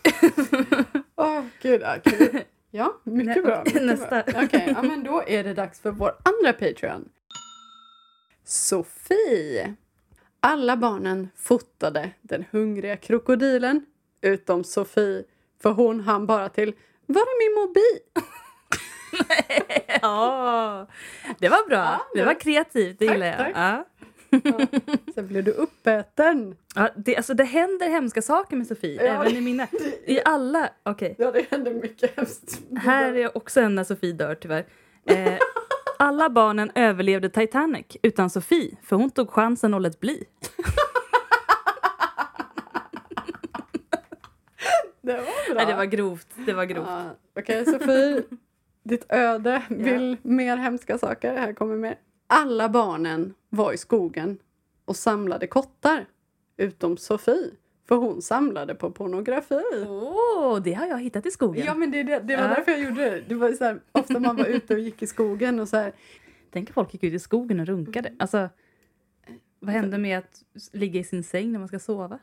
[1.16, 2.41] Åh gud, ja, kul.
[2.72, 3.63] Ja, mycket bra.
[3.66, 4.24] Mycket nästa.
[4.43, 7.09] Okej, ja, men då är det dags för vår andra Patreon.
[8.43, 9.76] Sofie.
[10.39, 13.86] Alla barnen fotade den hungriga krokodilen
[14.22, 15.24] utom Sofie
[15.61, 16.74] för hon hann bara till
[17.05, 17.99] Var är min mobil?
[20.01, 20.88] Ja,
[21.39, 21.78] det var bra.
[21.78, 23.38] Ja, det var kreativt, det gillar jag.
[23.38, 23.51] tack.
[23.55, 23.86] Ja.
[25.15, 26.55] Sen blev du uppäten.
[26.75, 29.67] Ja, det, alltså, det händer hemska saker med Sofie, Ja, även i mina.
[30.05, 30.69] I alla...
[30.83, 31.15] Okej.
[31.17, 32.61] Ja, det hände mycket hemskt.
[32.77, 34.65] Här är också en när Sofie dör tyvärr.
[35.05, 35.33] Eh,
[35.99, 40.23] alla barnen överlevde Titanic utan Sofie, för hon tog chansen och lät bli.
[45.01, 45.55] Det var bra.
[45.55, 46.27] Nej, det var grovt.
[46.45, 46.88] Det var grovt.
[46.88, 47.03] Ja,
[47.39, 48.23] Okej, Sofie.
[48.83, 51.38] Ditt öde vill mer hemska saker.
[51.38, 51.95] Här kommer mer.
[52.28, 54.38] Alla barnen var i skogen
[54.86, 56.05] och samlade kottar.
[56.57, 57.51] Utom Sofie.
[57.88, 59.61] För hon samlade på pornografi.
[59.88, 61.65] Åh, det har jag hittat i skogen.
[61.65, 62.49] Ja, men det, det, det var Ja.
[62.49, 63.21] därför jag gjorde det.
[63.28, 65.93] det var så här, ofta man var ute och gick i skogen och så här.
[66.51, 68.09] Tänk folk gick ut i skogen och runkade.
[68.09, 68.17] Mm.
[68.19, 68.49] Alltså,
[69.59, 72.19] vad hände med att ligga i sin säng när man ska sova?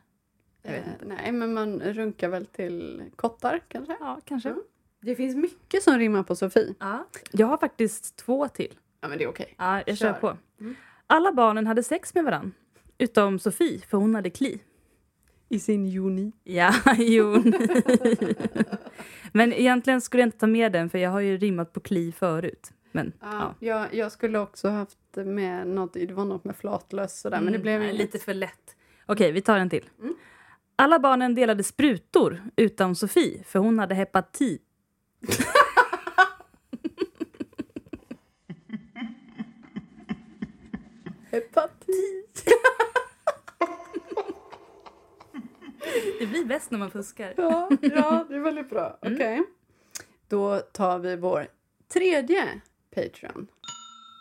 [0.63, 3.97] Jag vet Eh, nej, men man runkar väl till kottar kanske.
[4.01, 4.49] Ja, kanske.
[4.49, 4.63] Mm.
[5.01, 6.75] Det finns mycket som rimmar på Sofie.
[6.79, 7.07] Ja.
[7.33, 8.75] Jag har faktiskt två till.
[9.03, 9.55] Ja, men det är okej.
[9.59, 10.21] Ja, jag kör, Kör.
[10.21, 10.37] på.
[10.61, 10.75] Mm.
[11.07, 12.53] Alla barnen hade sex med varann.
[12.99, 14.61] Utom Sofie, för hon hade kli.
[15.49, 16.33] I sin joni.
[16.45, 17.43] Ja, jo.
[19.33, 22.13] Men egentligen skulle jag inte ta med den, för jag har ju rimmat på kli
[22.13, 22.71] förut.
[22.93, 23.55] Men Ja, ja.
[23.67, 27.59] jag, jag skulle också haft med något, det var något med flatlöss sådär, men det
[27.59, 27.97] blev Mm, inget.
[28.01, 28.77] lite för lätt.
[29.07, 29.85] Okej, vi tar en till.
[30.01, 30.15] Mm.
[30.77, 34.63] Alla barnen delade sprutor, utom Sofie, för hon hade hepatit.
[41.33, 42.45] Hepatit.
[46.19, 47.35] Det blir bäst när man fuskar.
[47.37, 48.99] Ja, ja, det är väldigt bra.
[49.03, 49.15] Mm.
[49.15, 49.43] Okej.
[50.29, 51.47] Då tar vi vår
[51.89, 52.61] tredje
[52.95, 53.47] Patreon.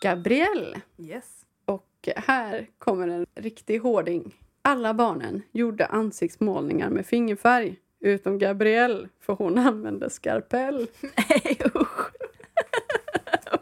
[0.01, 0.81] Gabrielle.
[0.97, 1.45] Yes.
[1.65, 4.35] Och här kommer en riktig hårding.
[4.61, 7.75] Alla barnen gjorde ansiktsmålningar med fingerfärg.
[7.99, 10.87] Utom Gabrielle, för hon använde skarpell.
[11.01, 12.11] Nej, usch.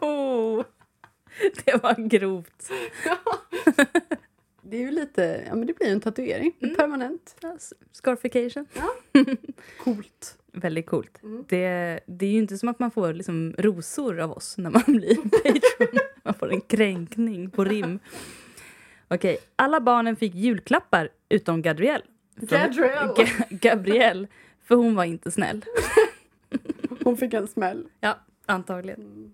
[0.00, 0.64] oh,
[1.64, 2.70] det var grovt.
[4.62, 6.52] Det är ju lite, ja men det blir en tatuering.
[6.62, 6.74] Mm.
[6.76, 7.36] Permanent.
[7.40, 7.56] Ja,
[7.92, 8.66] Scarification.
[9.84, 10.38] Coolt.
[10.52, 11.22] Väldigt coolt.
[11.22, 11.44] Mm.
[11.48, 14.82] Det, det är ju inte som att man får liksom rosor av oss när man
[14.86, 15.98] blir Patreon.
[16.22, 17.98] Man får en kränkning på rim.
[19.08, 22.04] Okej, alla barnen fick julklappar utom Gabrielle.
[22.40, 23.12] För- Gabrielle.
[23.12, 24.26] Ga- Gabrielle,
[24.64, 25.64] för hon var inte snäll.
[27.04, 27.86] Hon fick en smäll.
[28.00, 29.32] Ja, antagligen.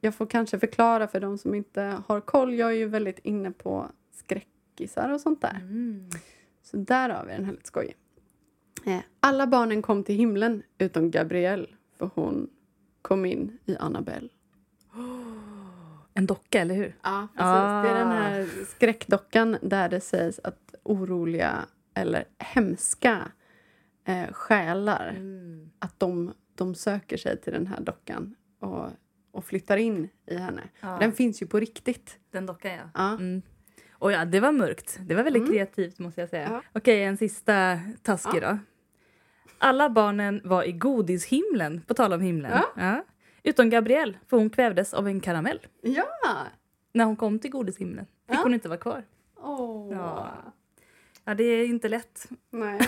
[0.00, 2.54] Jag får kanske förklara för de som inte har koll.
[2.54, 5.56] Jag är ju väldigt inne på skräckisar och sånt där.
[5.60, 6.08] Mm.
[6.62, 7.96] Så där har vi den här lite skojig.
[8.86, 11.66] Eh, Alla barnen kom till himlen utom Gabrielle.
[11.98, 12.50] För hon
[13.02, 14.28] kom in i Annabelle.
[16.16, 16.96] En docka, eller hur?
[17.02, 17.44] Ja, precis.
[17.84, 18.12] Det är den Ah.
[18.12, 21.64] här skräckdockan där det sägs att oroliga
[21.94, 23.28] eller hemska
[24.04, 25.70] eh, själar, Mm.
[25.78, 28.86] att de, de söker sig till den här dockan och,
[29.34, 30.62] och flyttar in i henne.
[30.80, 30.96] Ja.
[31.00, 32.18] Den finns ju på riktigt.
[32.30, 32.82] Den dockan, ja.
[32.94, 33.12] Ja.
[33.12, 33.42] Mm.
[33.92, 34.98] Och ja, det var mörkt.
[35.00, 35.52] Det var väldigt Mm.
[35.52, 36.48] kreativt måste jag säga.
[36.50, 36.62] Ja.
[36.72, 38.58] Okej, en sista taskig då.
[39.58, 42.62] Alla barnen var i godishimlen, på tal om himlen.
[43.42, 45.60] Utom Gabrielle, för hon kvävdes av en karamell.
[45.82, 46.04] Ja!
[46.92, 49.04] När hon kom till godishimlen fick hon inte vara kvar.
[49.36, 50.28] Åh.
[51.24, 51.34] Ja.
[51.34, 52.28] Det är inte lätt.
[52.50, 52.80] Nej.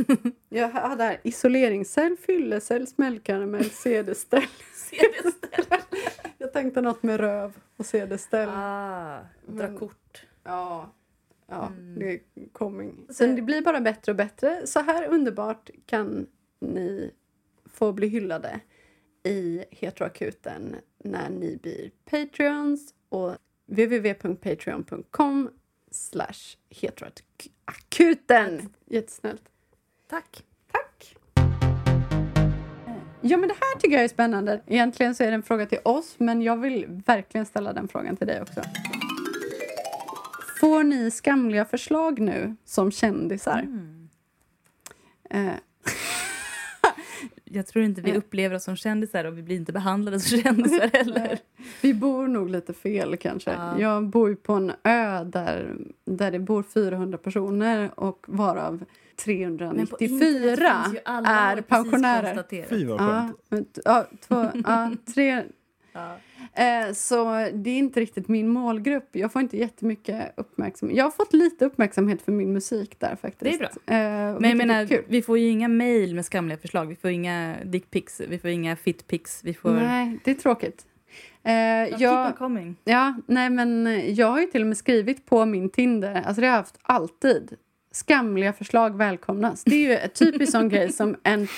[0.48, 4.42] Jag hade här isoleringscell, fyllecell, smällkaramell, CD-ställ.
[6.38, 8.48] Jag tänkte något med röv och CD-ställ.
[8.52, 10.26] Ah, dra Men- kort.
[10.44, 10.92] Ja,
[11.46, 11.98] ja Mm.
[11.98, 12.20] det är
[12.52, 13.06] coming.
[13.10, 14.66] Så det blir bara bättre och bättre.
[14.66, 16.26] Så här underbart kan
[16.60, 17.10] ni
[17.66, 18.60] få bli hyllade
[19.22, 23.32] i Heteroakuten när ni blir Patreons och
[23.66, 25.50] www.patreon.com
[25.90, 27.52] slash heteroakuten.
[28.86, 29.42] Jättesnällt.
[30.10, 30.44] Tack.
[30.72, 31.16] Tack!
[33.20, 34.60] Ja, men det här tycker jag är spännande.
[34.66, 38.16] Egentligen så är det en fråga till oss, men jag vill verkligen ställa den frågan
[38.16, 38.62] till dig också.
[40.60, 43.58] Får ni skamliga förslag nu som kändisar?
[43.58, 44.08] Mm.
[45.30, 45.54] Eh,
[47.54, 48.18] Jag tror inte vi Nej.
[48.18, 51.38] upplever oss som kändisar och vi blir inte behandlade som kändisar heller.
[51.82, 53.50] vi bor nog lite fel kanske.
[53.52, 53.80] Ja.
[53.80, 58.86] Jag bor ju på en ö där, där det bor 400 personer och varav Men
[59.26, 62.66] på internet 394 finns ju alla, är pensionärer.
[62.68, 63.78] Fy vad Ja, skönt.
[63.84, 65.42] ja, två, ja, tre,
[65.92, 66.16] Ja.
[66.56, 67.24] Eh, så
[67.54, 69.08] det är inte riktigt min målgrupp.
[69.12, 70.96] Jag får inte jättemycket uppmärksamhet.
[70.98, 73.58] Jag har fått lite uppmärksamhet för min musik där faktiskt.
[73.58, 74.34] Det är bra.
[74.34, 76.86] Eh, Men jag menar, vi får ju inga mejl med skamliga förslag.
[76.86, 79.40] Vi får inga dickpics, vi får inga fitpics.
[79.44, 79.70] Vi får...
[79.72, 80.86] Nej, det är tråkigt.
[81.46, 82.32] On jag,
[82.84, 86.46] ja, nej, men jag har ju till och med skrivit på min Tinder, alltså det
[86.46, 87.56] har jag haft alltid.
[87.94, 89.64] Skamliga förslag välkomnas.
[89.64, 91.48] Det är ju ett typiskt sån grej som en,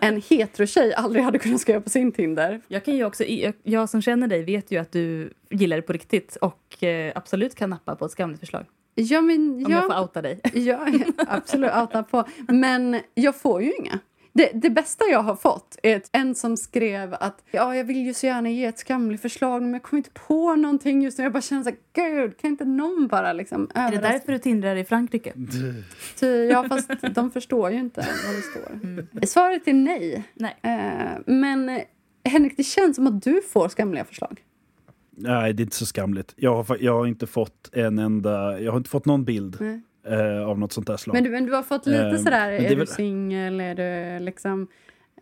[0.00, 2.60] en heterotjej aldrig hade kunnat skriva på sin Tinder.
[2.68, 5.82] Jag, kan ju också, jag, jag som känner dig vet ju att du gillar det
[5.82, 8.66] på riktigt och eh, absolut kan nappa på ett skamligt förslag.
[8.94, 10.40] Ja, men Om jag får jag, outa dig.
[10.54, 10.86] Ja,
[11.16, 11.70] absolut.
[11.74, 12.24] Outa på.
[12.48, 13.98] Men jag får ju inga.
[14.34, 17.96] Det, det bästa jag har fått är ett, en som skrev att ja, jag vill
[18.06, 21.24] ju så gärna ge ett skamligt förslag men jag kommer inte på någonting just nu.
[21.24, 24.38] Jag bara känner så här, gud, kan inte någon bara liksom Är det därför du
[24.38, 25.32] tindrar i Frankrike?
[26.18, 28.88] Ty, ja, fast de förstår ju inte vad det står.
[28.88, 29.06] Mm.
[29.26, 30.24] Svaret är nej.
[30.34, 30.56] Nej.
[30.62, 31.82] Eh, men eh,
[32.24, 34.42] Henrik, det känns som att du får skamliga förslag.
[35.16, 36.34] Nej, det är inte så skamligt.
[36.36, 38.60] Jag har, jag har inte fått en enda...
[38.60, 39.80] Jag har inte fått någon bild Nej.
[40.06, 41.14] Eh, av något sånt där slag.
[41.14, 43.74] Men du, men du har fått lite Eh, sådär, är, är du väl- singel, är
[44.18, 44.68] du liksom...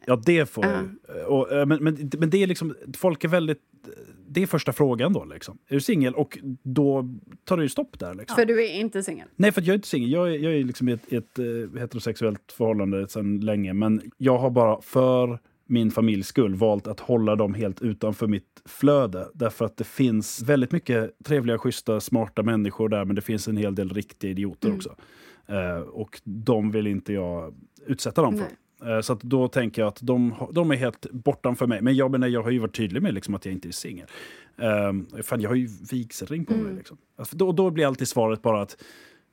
[0.07, 0.83] Ja, det får Ja.
[1.09, 1.29] jag.
[1.33, 2.75] Och, eh, men, men, men det är liksom...
[2.97, 3.59] Folk är väldigt...
[4.29, 5.25] Det är första frågan då.
[5.25, 5.59] Liksom.
[5.69, 6.15] Är du singel?
[6.15, 7.09] Och då
[7.45, 8.15] tar det ju stopp där.
[8.15, 8.37] Liksom.
[8.37, 9.29] För du är inte singel?
[9.37, 10.11] Nej, för jag är inte singel.
[10.11, 13.73] Jag är, jag är liksom i ett, ett eh, heterosexuellt förhållande sedan länge.
[13.73, 15.39] Men jag har bara för
[15.71, 19.29] min familjs skull valt att hålla dem helt utanför mitt flöde.
[19.35, 23.05] Därför att det finns väldigt mycket trevliga, schyssta, smarta människor där.
[23.05, 24.77] Men det finns en hel del riktiga idioter Mm.
[24.79, 24.97] också.
[25.47, 27.55] Eh, och de vill inte jag
[27.87, 28.47] utsätta dem för.
[28.97, 31.83] Eh, Så då tänker jag att de, de är helt bortanför mig.
[31.83, 34.07] Men jag, menar, jag har ju varit tydlig med liksom att jag inte är singel.
[34.57, 36.61] Um, fan, jag har ju vigselring på mig.
[36.63, 36.77] Mm.
[36.77, 36.97] Liksom.
[37.17, 38.77] Alltså, då, då blir alltid svaret bara att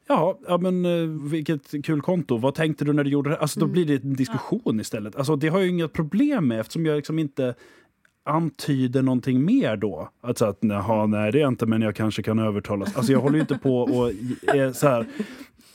[0.07, 2.37] Ja, ja men eh, vilket kul konto.
[2.37, 3.37] Vad tänkte du när du gjorde det?
[3.37, 3.73] Alltså, då Mm.
[3.73, 5.15] blir det en diskussion istället.
[5.15, 7.55] Alltså, det har jag inget problem med eftersom jag liksom inte
[8.25, 10.09] antyder någonting mer då.
[10.21, 12.95] Alltså att jaha, nej det är jag inte men jag kanske kan övertalas.
[12.97, 14.09] Alltså jag håller ju inte på och
[14.55, 15.07] är så här.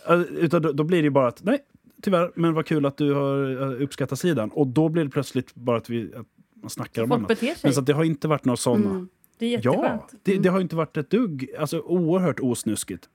[0.08, 1.58] Eh, Utan då, då blir det ju bara att nej,
[2.02, 4.50] tyvärr, men vad kul att du har eh, uppskattat sidan.
[4.50, 6.26] Och då blir det plötsligt bara att vi att
[6.62, 7.28] man snackar om Folk annat.
[7.28, 7.56] beter sig.
[7.62, 8.90] Men så det har inte varit några sådana.
[8.90, 9.08] Mm.
[9.38, 10.02] Det är jätteskönt.
[10.12, 13.08] Ja, det, det har inte varit ett dugg, alltså oerhört osnuskigt.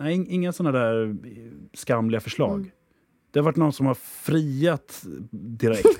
[0.00, 1.14] Nej, ing- inga sådana där eh,
[1.74, 2.58] skamliga förslag.
[2.58, 2.70] Mm.
[3.30, 5.86] Det har varit någon som har friat direkt.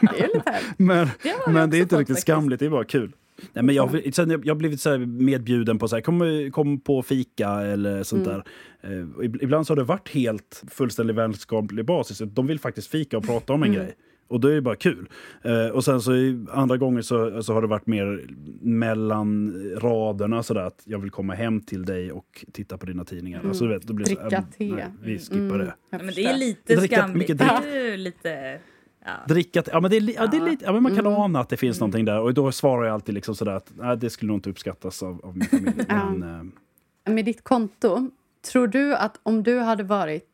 [0.00, 0.42] Det
[0.76, 3.12] men Det men det är inte riktigt skamligt, det är bara kul.
[3.52, 6.80] Nej, men jag, har- sen jag, jag blivit så medbjuden på så här, kom, kom
[6.80, 8.40] på fika eller sånt Mm.
[8.82, 8.92] där.
[9.22, 12.18] Ib- ibland så har det varit helt fullständig vänskaplig basis.
[12.26, 13.80] De vill faktiskt fika och prata om en Mm.
[13.82, 13.94] grej.
[14.32, 15.08] Och det är ju bara kul.
[15.42, 18.26] Eh, och sen så i andra gånger så, så har det varit mer
[18.60, 23.38] mellan raderna sådär att jag vill komma hem till dig och titta på dina tidningar.
[23.38, 23.48] Mm.
[23.50, 24.74] Alltså, du vet, då blir det så, Dricka ähm, te.
[24.74, 25.74] nej, vi skippar Mm, det.
[25.90, 27.38] Ja, men det är lite Dricka- skamligt.
[27.38, 28.58] Det är ju lite...
[29.04, 29.10] Ja.
[29.28, 30.46] Dricka, ja men, det är, ja, det är Ja.
[30.46, 31.18] lite, ja, men man kan Mm.
[31.20, 31.80] ana att det finns Mm.
[31.84, 32.20] någonting där.
[32.20, 35.20] Och då svarar jag alltid liksom sådär att nej, det skulle nog inte uppskattas av,
[35.24, 35.74] av min familj.
[35.88, 36.10] Ja.
[36.10, 36.52] men,
[37.06, 38.10] eh, Med ditt konto,
[38.52, 40.24] tror du att om du hade varit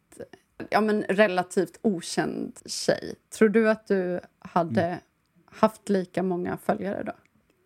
[0.71, 4.99] ja, men relativt okänd tjej, tror du att du hade Mm.
[5.47, 7.13] haft lika många följare då?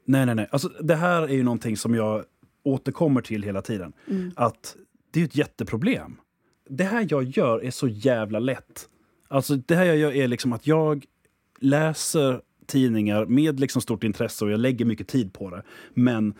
[0.04, 0.48] nej, nej, nej.
[0.50, 2.24] Alltså, det här är ju någonting som jag
[2.62, 3.92] återkommer till hela tiden.
[4.10, 4.32] Mm.
[4.36, 4.76] Att
[5.10, 6.16] det är ett jätteproblem.
[6.68, 8.88] Det här jag gör är så jävla lätt
[9.28, 11.04] Alltså det här jag gör är liksom att jag
[11.60, 15.62] läser tidningar med liksom stort intresse och jag lägger mycket tid på det.
[15.94, 16.34] Men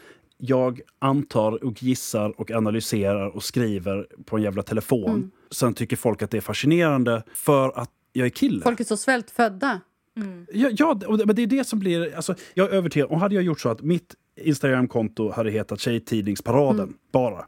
[0.45, 5.11] jag antar och gissar och analyserar och skriver på en jävla telefon.
[5.11, 5.31] Mm.
[5.51, 8.63] Sen tycker folk att det är fascinerande för att jag är kille.
[8.63, 9.81] Folk är så svältfödda.
[10.53, 12.17] Ja, ja det- men det är det som blir...
[12.17, 13.09] Alltså, jag är övertygad.
[13.09, 17.45] Och hade jag gjort så att mitt Instagramkonto hade hetat Tjejtidningsparaden bara.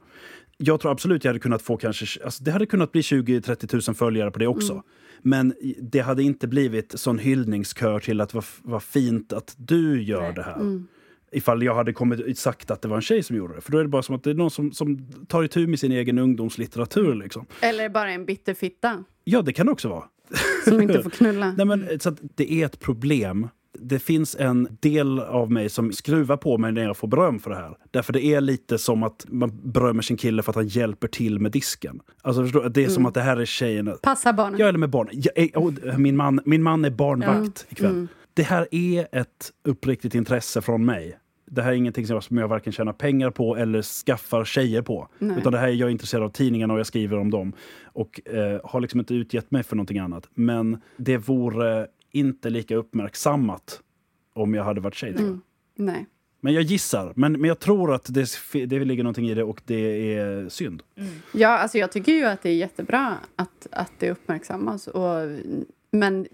[0.56, 2.24] Jag tror absolut jag hade kunnat få kanske...
[2.24, 4.82] Alltså, det hade kunnat bli 20-30 000 följare på det också.
[5.22, 10.20] Men det hade inte blivit sån hyllningskör till att vad vad fint att du gör
[10.22, 10.34] Nej.
[10.34, 10.54] det här.
[10.60, 10.88] Mm.
[11.34, 13.60] Ifall jag hade kommit sagt att det var en tjej som gjorde det.
[13.60, 15.78] För då är det bara som att det är någon som, som tar itu med
[15.80, 17.14] sin egen ungdomslitteratur.
[17.14, 17.46] Liksom.
[17.60, 20.04] Eller bara en bitterfitta Ja, det kan det också vara.
[20.68, 21.52] som inte får knulla.
[21.56, 23.48] Nej, men, så det är ett problem.
[23.78, 27.50] Det finns en del av mig som skruvar på mig när jag får beröm för
[27.50, 27.76] det här.
[27.90, 31.38] Därför det är lite som att man berömmer sin kille för att han hjälper till
[31.40, 32.00] med disken.
[32.22, 32.68] Alltså förstår?
[32.68, 33.90] Det är som att det här är tjejen.
[34.02, 34.60] Passa barnen.
[34.60, 35.08] Jag eller med barn.
[35.12, 38.06] Jag, är- oh, min, man, min man är barnvakt ikväll.
[38.34, 41.18] Det här är ett uppriktigt intresse från mig.
[41.54, 45.08] Det här är ingenting som jag, varken tjänar pengar på eller skaffar tjejer på.
[45.18, 45.38] Nej.
[45.38, 47.52] Utan det här är jag är intresserad av tidningarna och jag skriver om dem.
[47.84, 50.28] Och eh, har liksom inte utgett mig för någonting annat.
[50.34, 53.80] Men det vore inte lika uppmärksammat
[54.34, 55.10] om jag hade varit tjej.
[55.10, 55.40] Mm.
[55.76, 56.06] Nej.
[56.40, 57.12] Men jag gissar.
[57.16, 60.82] Men, men jag tror att det, det ligger någonting i det och det är synd.
[61.32, 64.86] Ja, alltså jag tycker ju att det är jättebra att, att det uppmärksammas.
[64.86, 65.28] Och,
[65.90, 66.26] men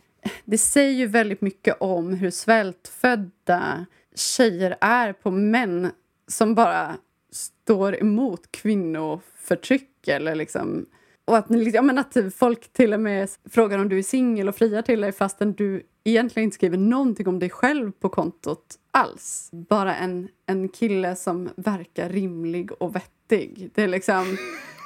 [0.44, 5.90] det säger ju väldigt mycket om hur svältfödda tjejer är på män
[6.28, 6.96] som bara
[7.30, 10.08] står emot kvinnoförtryck.
[10.08, 10.86] Eller liksom,
[11.24, 14.56] och att, ja, men att folk till och med frågar om du är singel och
[14.56, 19.48] friar till dig fastän du egentligen inte skriver någonting om dig själv på kontot alls.
[19.52, 23.70] Bara en, en kille som verkar rimlig och vettig.
[23.74, 24.36] Det är liksom...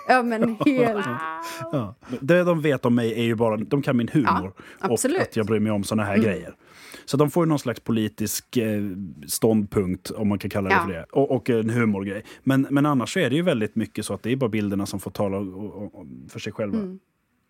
[0.08, 1.06] Ja, men helt...
[1.72, 1.94] Ja.
[2.20, 5.22] Det de vet om mig är ju bara de kan min humor och absolut.
[5.22, 6.54] att jag bryr mig om såna här grejer.
[7.04, 8.82] Så de får ju någon slags politisk eh,
[9.26, 10.84] ståndpunkt, om man kan kalla det Ja.
[10.84, 11.04] för det.
[11.12, 12.24] Och, och en humorgrej.
[12.42, 15.00] Men, men annars är det ju väldigt mycket så att det är bara bilderna som
[15.00, 16.78] får tala och, och, och, för sig själva.
[16.78, 16.98] Mm.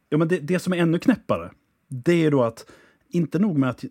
[0.09, 1.50] Ja, men det, det som är ännu knäppare,
[1.88, 2.66] det är då att
[3.09, 3.84] inte nog med att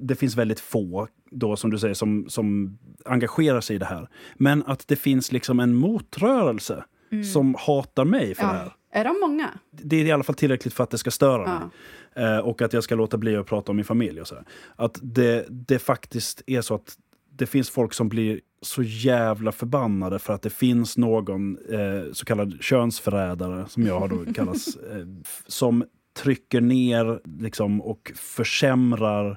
[0.00, 4.08] det finns väldigt få, då, som du säger, som, som engagerar sig i det här.
[4.36, 6.84] Men att det finns liksom en motrörelse
[7.32, 8.72] som hatar mig för det här.
[8.92, 9.50] Är de många?
[9.70, 11.58] Det är i alla fall tillräckligt för att det ska störa Ja.
[11.58, 12.32] mig.
[12.34, 14.20] Eh, och att jag ska låta bli att prata om min familj.
[14.20, 14.44] och så här.
[14.76, 16.96] Att det, det faktiskt är så att
[17.34, 22.24] det finns folk som blir så jävla förbannade för att det finns någon eh, så
[22.24, 25.06] kallad könsförrädare, som jag har då kallas, eh,
[25.46, 25.84] som
[26.16, 29.30] trycker ner liksom, och försämrar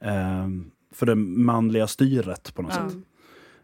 [0.00, 0.48] eh,
[0.94, 2.88] för det manliga styret på något Ja.
[2.90, 2.98] sätt.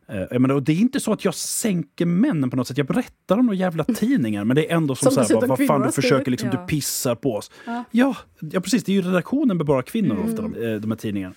[0.09, 2.79] Eh, menar, och det är inte så att jag sänker männen på något sätt.
[2.79, 4.45] Jag berättar om några jävla tidningar.
[4.45, 6.61] Men det är ändå som, Som så här, vad, fan du försöker liksom, Ja.
[6.61, 7.51] du pissar på oss.
[7.67, 7.85] Ja.
[7.91, 8.85] Ja, ja, precis.
[8.85, 10.29] Det är ju redaktionen med bara kvinnor Mm.
[10.31, 11.35] ofta, de, eh, de här tidningarna.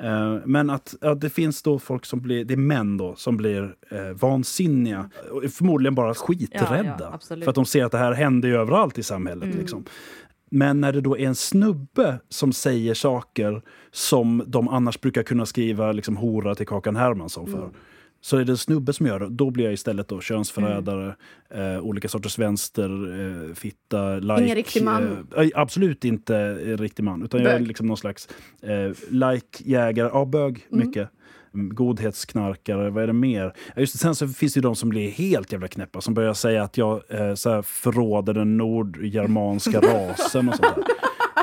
[0.00, 3.36] Eh, Men att ja, det finns då folk som blir, det är män då, som
[3.36, 5.10] blir eh, vansinniga.
[5.30, 6.96] Och förmodligen bara skiträdda.
[7.00, 9.44] Ja, ja, för att de ser att det här händer överallt i samhället.
[9.44, 9.58] Mm.
[9.58, 9.84] Liksom.
[10.50, 15.46] Men när det då är en snubbe som säger saker som de annars brukar kunna
[15.46, 17.70] skriva liksom, hora till Kakan Hermansson för.
[18.20, 21.14] Så är det en snubbe som gör det, då blir jag istället då könsförrädare,
[21.50, 22.90] eh, olika sorters vänster,
[23.48, 24.42] eh, fitta, like.
[24.42, 25.26] Ingen riktig man.
[25.36, 27.68] Eh, absolut inte riktig man, utan jag är Bög.
[27.68, 28.28] liksom någon slags
[28.62, 31.10] eh, like-jägare, ja bög, mycket.
[31.56, 33.52] Mm, Godhetsknarkare, vad är det mer?
[33.76, 36.34] Just det, sen så finns det ju de som blir helt jävla knäppa som börjar
[36.34, 40.84] säga att jag eh, så här, förråder den nordgermanska rasen och sånt där.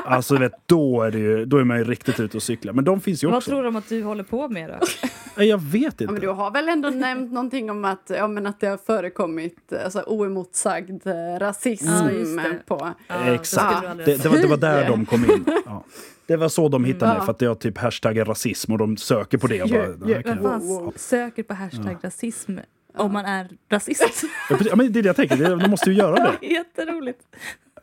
[0.06, 2.72] Alltså vet, då är, det ju, då är man ju riktigt ute och cyklar.
[2.72, 3.50] Men de finns ju Vad också.
[3.50, 4.86] tror de att du håller på med då?
[5.44, 6.04] Jag vet inte.
[6.04, 8.76] Ja, men du har väl ändå nämnt någonting om att, ja, men att det har
[8.76, 12.58] förekommit alltså, oemotsagd eh, rasism det.
[12.66, 12.90] på...
[13.08, 13.82] Ja, Exakt.
[13.82, 15.44] det Det, det, var, det var där de kom in.
[15.66, 15.84] Ja.
[16.26, 17.16] Det var så de hittade Mm.
[17.16, 19.62] mig, för att jag typ hashtaggar rasism och de söker på det.
[19.62, 20.92] Och bara, Ja, "Det här jag." fan Wow, wow.
[20.96, 22.58] söker på hashtag rasism
[22.96, 24.24] om man är rasist?
[24.50, 24.56] Ja.
[24.70, 26.46] Ja, men det är det jag tänker, de måste ju göra det.
[26.46, 27.20] Jätteroligt.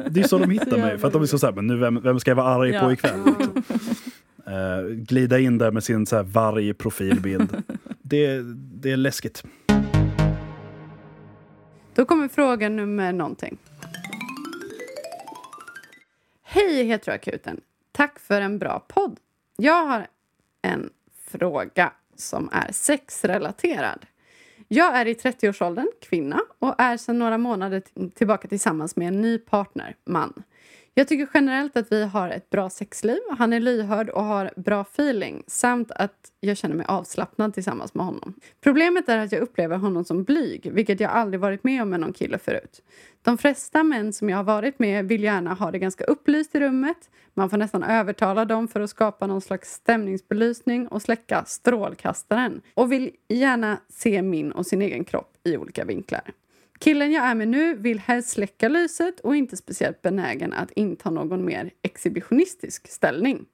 [0.10, 0.98] Det är så de hittar mig.
[0.98, 2.76] För att de är så såhär, men nu vem, vem ska jag vara arg på
[2.78, 2.94] Ja.
[2.94, 3.20] ikväll?
[3.26, 3.64] Liksom.
[4.48, 7.64] Eh, glida in där med sin så här vargprofilbild.
[8.02, 8.42] Det,
[8.82, 9.44] det är läskigt.
[11.96, 13.58] Då kommer fråga nummer någonting.
[16.44, 17.62] Hej Heteroakuten!
[18.02, 19.20] Tack för en bra podd.
[19.58, 20.08] Jag har
[20.62, 20.90] en
[21.28, 24.06] fråga som är sexrelaterad.
[24.68, 27.84] Jag är i 30-årsåldern, kvinna, och är sedan några månader
[28.16, 30.44] tillbaka tillsammans med en ny partner, man.
[30.94, 33.20] Jag tycker generellt att vi har ett bra sexliv.
[33.30, 38.06] Han är lyhörd och har bra feeling samt att jag känner mig avslappnad tillsammans med
[38.06, 38.34] honom.
[38.62, 42.00] Problemet är att jag upplever honom som blyg, vilket jag aldrig varit med om med
[42.00, 42.82] någon kille förut.
[43.22, 46.60] De flesta män som jag har varit med vill gärna ha det ganska upplyst i
[46.60, 47.10] rummet.
[47.34, 52.92] Man får nästan övertala dem för att skapa någon slags stämningsbelysning och släcka strålkastaren och
[52.92, 56.32] vill gärna se min och sin egen kropp i olika vinklar.
[56.84, 60.72] Killen jag är med nu vill helst släcka lyset och är inte speciellt benägen att
[60.72, 63.46] inta någon mer exhibitionistisk ställning.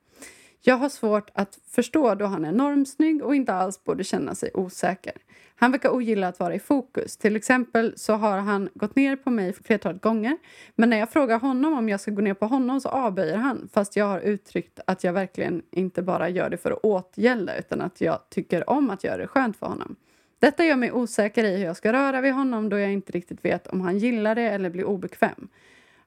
[0.61, 4.35] Jag har svårt att förstå då han är enormt snygg och inte alls borde känna
[4.35, 5.13] sig osäker.
[5.55, 7.17] Han verkar ogilla att vara i fokus.
[7.17, 10.37] Till exempel så har han gått ner på mig flertalet gånger.
[10.75, 13.69] Men när jag frågar honom om jag ska gå ner på honom så avböjer han.
[13.73, 17.81] Fast jag har uttryckt att jag verkligen inte bara gör det för att åtgälda utan
[17.81, 19.95] att jag tycker om att göra det skönt för honom.
[20.39, 23.45] Detta gör mig osäker i hur jag ska röra vid honom då jag inte riktigt
[23.45, 25.47] vet om han gillar det eller blir obekväm.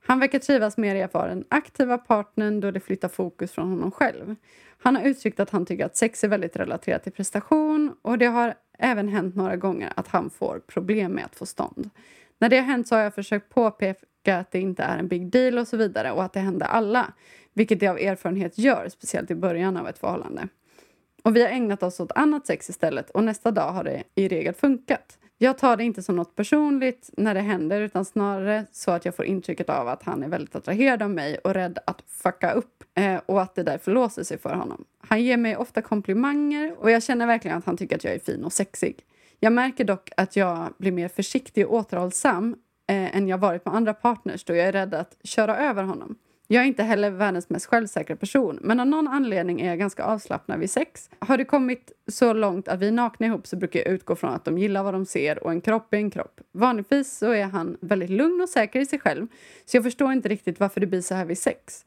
[0.03, 3.70] Han verkar trivas mer i att vara den aktiva partnern då det flyttar fokus från
[3.70, 4.35] honom själv.
[4.78, 8.26] Han har uttryckt att han tycker att sex är väldigt relaterat till prestation och det
[8.26, 11.91] har även hänt några gånger att han får problem med att få stånd.
[12.39, 15.31] När det har hänt så har jag försökt påpeka att det inte är en big
[15.31, 17.12] deal och så vidare och att det händer alla,
[17.53, 20.49] vilket det av erfarenhet gör, speciellt i början av ett förhållande.
[21.22, 24.28] Och vi har ägnat oss åt annat sex istället och nästa dag har det i
[24.28, 25.18] regel funkat.
[25.42, 29.16] Jag tar det inte som något personligt när det händer utan snarare så att jag
[29.16, 32.84] får intrycket av att han är väldigt attraherad av mig och rädd att fucka upp
[32.94, 34.84] eh, och att det därför låser sig för honom.
[34.98, 38.18] Han ger mig ofta komplimanger och jag känner verkligen att han tycker att jag är
[38.18, 38.96] fin och sexig.
[39.40, 42.56] Jag märker dock att jag blir mer försiktig och återhållsam
[42.86, 46.16] eh, än jag varit med andra partners då jag är rädd att köra över honom.
[46.53, 50.05] Jag är inte heller världens mest självsäkra person, men av någon anledning är jag ganska
[50.05, 51.11] avslappnad vid sex.
[51.18, 54.34] Har det kommit så långt att vi är nakna ihop så brukar jag utgå från
[54.34, 56.40] att de gillar vad de ser och en kropp är en kropp.
[56.53, 59.26] Vanligtvis så är han väldigt lugn och säker i sig själv,
[59.64, 61.84] så jag förstår inte riktigt varför det blir så här vid sex.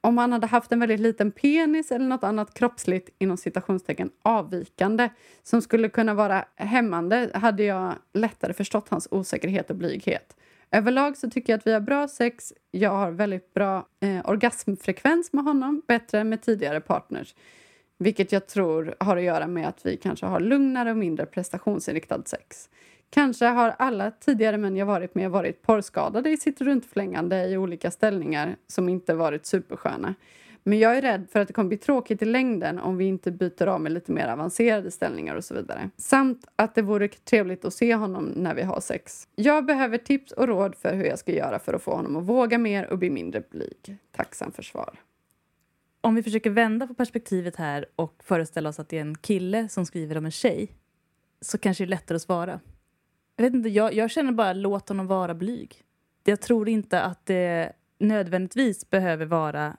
[0.00, 5.08] Om han hade haft en väldigt liten penis eller något annat kroppsligt inom citationstecken avvikande
[5.42, 10.36] som skulle kunna vara hämmande hade jag lättare förstått hans osäkerhet och blyghet.
[10.70, 12.52] Överlag så tycker jag att vi har bra sex.
[12.70, 17.34] Jag har väldigt bra eh, orgasmfrekvens med honom, bättre än med tidigare partners.
[17.98, 22.22] Vilket jag tror har att göra med att vi kanske har lugnare och mindre prestationsinriktad
[22.26, 22.68] sex.
[23.10, 27.90] Kanske har alla tidigare män jag varit med varit porrskadade i sitt runtflängande i olika
[27.90, 30.14] ställningar som inte varit supersköna.
[30.68, 33.30] Men jag är rädd för att det kommer bli tråkigt i längden om vi inte
[33.30, 35.90] byter av med lite mer avancerade ställningar och så vidare.
[35.96, 39.28] Samt att det vore trevligt att se honom när vi har sex.
[39.34, 42.24] Jag behöver tips och råd för hur jag ska göra för att få honom att
[42.24, 43.98] våga mer och bli mindre blyg.
[44.16, 45.00] Tacksam för svar.
[46.00, 49.68] Om vi försöker vända på perspektivet här och föreställa oss att det är en kille
[49.68, 50.72] som skriver om en tjej
[51.40, 52.60] så kanske det är lättare att svara.
[53.36, 55.82] Jag, vet inte, jag, jag känner bara låt honom vara blyg.
[56.24, 59.76] Jag tror inte att det nödvändigtvis behöver vara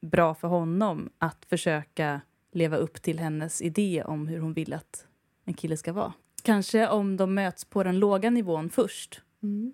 [0.00, 2.20] bra för honom att försöka
[2.52, 5.06] leva upp till hennes idé om hur hon vill att
[5.44, 6.12] en kille ska vara.
[6.42, 9.72] Kanske om de möts på den låga nivån först Mm.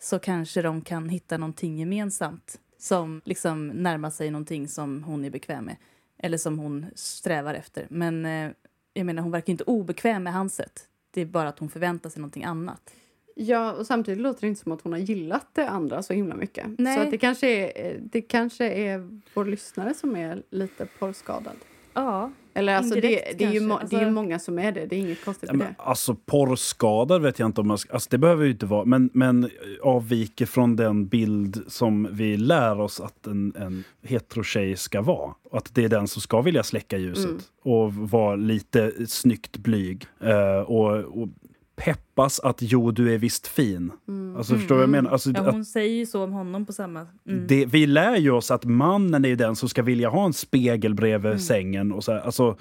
[0.00, 5.30] så kanske de kan hitta någonting gemensamt som liksom närmar sig någonting som hon är
[5.30, 5.76] bekväm med
[6.18, 7.86] eller som hon strävar efter.
[7.90, 8.50] Men eh,
[8.92, 10.88] jag menar, hon verkar inte obekväm med hans sätt.
[11.10, 12.94] Det är bara att hon förväntar sig någonting annat.
[13.38, 16.34] Ja, och samtidigt låter det inte som att hon har gillat det andra så himla
[16.34, 16.66] mycket.
[16.78, 16.96] Nej.
[16.96, 21.56] Så att det, kanske är, det kanske är vår lyssnare som är lite porrskadad.
[21.94, 24.58] Ja, Eller alltså det, Indirekt det, är ju må, det är ju alltså- många som
[24.58, 24.86] är det.
[24.86, 25.74] Det är inget konstigt med det.
[25.78, 29.10] alltså porrskadad vet jag inte om man ska, alltså det behöver ju inte vara, men,
[29.12, 29.50] men
[29.82, 35.34] avviker från den bild som vi lär oss att en, en hetero-tjej ska vara.
[35.42, 37.40] Och att det är den som ska vilja släcka ljuset Mm.
[37.62, 40.06] och vara lite snyggt blyg.
[40.20, 41.28] Eh, och, och
[41.76, 43.92] peppas att jo, du är visst fin.
[44.36, 45.10] Alltså förstår du vad jag menar?
[45.10, 47.06] Alltså, ja att hon säger ju så om honom på samma...
[47.28, 47.46] Mm.
[47.46, 50.32] det, vi lär ju oss att mannen är ju den som ska vilja ha en
[50.32, 51.38] spegel bredvid Mm.
[51.38, 51.92] sängen.
[51.92, 52.56] Och så här, alltså,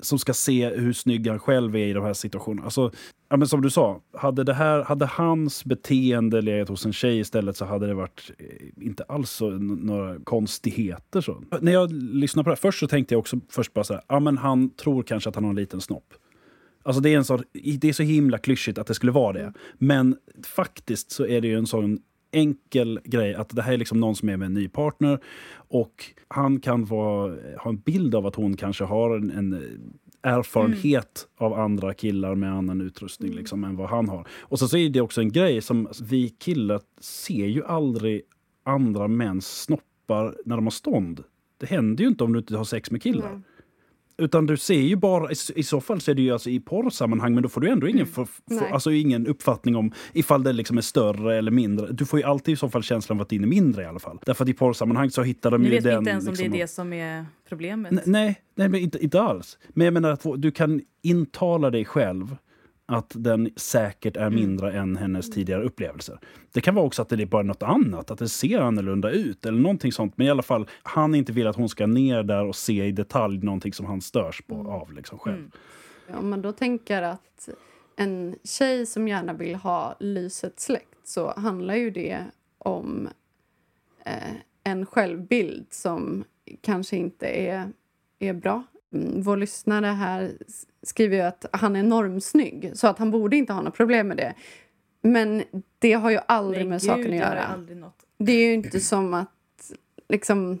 [0.00, 2.64] som ska se hur snygg han själv är i de här situationerna.
[2.64, 2.90] Alltså,
[3.28, 7.18] ja, men som du sa, hade, det här, hade hans beteende legat hos en tjej
[7.18, 8.46] istället så hade det varit eh,
[8.86, 11.20] inte alls så, några konstigheter.
[11.20, 11.42] Så.
[11.60, 14.02] När jag lyssnade på det här, först så tänkte jag också först bara så här,
[14.08, 16.14] ja men han tror kanske att han har en liten snopp.
[16.88, 19.52] Alltså det är, en sån, det är så himla klyschigt att det skulle vara det.
[19.78, 21.98] Men faktiskt så är det ju en sån
[22.32, 25.18] enkel grej att det här är liksom någon som är med en ny partner
[25.54, 29.62] och han kan vara, ha en bild av att hon kanske har en, en
[30.22, 34.28] erfarenhet av andra killar med annan utrustning liksom, än vad han har.
[34.40, 38.22] Och så, så är det också en grej som vi killar ser ju aldrig
[38.64, 41.24] andra mäns snoppar när de har stånd.
[41.58, 43.32] Det händer ju inte om du inte har sex med killar.
[43.32, 43.42] Nej.
[44.18, 46.60] Utan du ser ju bara, i, i så fall så är det ju alltså i
[46.60, 48.70] porrsammanhang, men då får du ändå ingen, för, för, Nej.
[48.72, 51.92] alltså ingen uppfattning om ifall det liksom är större eller mindre.
[51.92, 53.98] Du får ju alltid i så fall känslan av att din är mindre i alla
[53.98, 54.18] fall.
[54.26, 55.98] Därför att i porrsammanhang så hittar de Nu ju vet vi den...
[55.98, 58.06] inte ens om liksom, det är det som är problemet.
[58.06, 59.58] Nej, nej men inte, inte alls.
[59.68, 62.36] Men jag menar att du kan intala dig själv
[62.88, 66.18] att den säkert är mindre än hennes tidigare upplevelser.
[66.52, 69.46] Det kan vara också att det är bara något annat, att det ser annorlunda ut
[69.46, 70.12] eller någonting sånt.
[70.16, 72.92] Men i alla fall, han inte vill att hon ska ner där och se i
[72.92, 75.36] detalj någonting som han störs på av liksom själv.
[76.08, 76.18] Mm.
[76.18, 77.48] Om man då tänker att
[77.96, 82.24] en tjej som gärna vill ha lyset släckt så handlar ju det
[82.58, 83.08] om
[84.04, 84.32] eh,
[84.64, 86.24] en självbild som
[86.60, 87.72] kanske inte är,
[88.18, 88.62] är bra.
[88.92, 90.32] Mm, Vår lyssnare här
[90.82, 94.16] skriver ju att han är normsnygg så att han borde inte ha några problem med
[94.16, 94.34] det.
[95.02, 95.42] Men
[95.78, 97.64] det har ju aldrig Nej, med gud, saken att göra.
[98.18, 99.72] Det är ju inte som att...
[100.08, 100.58] liksom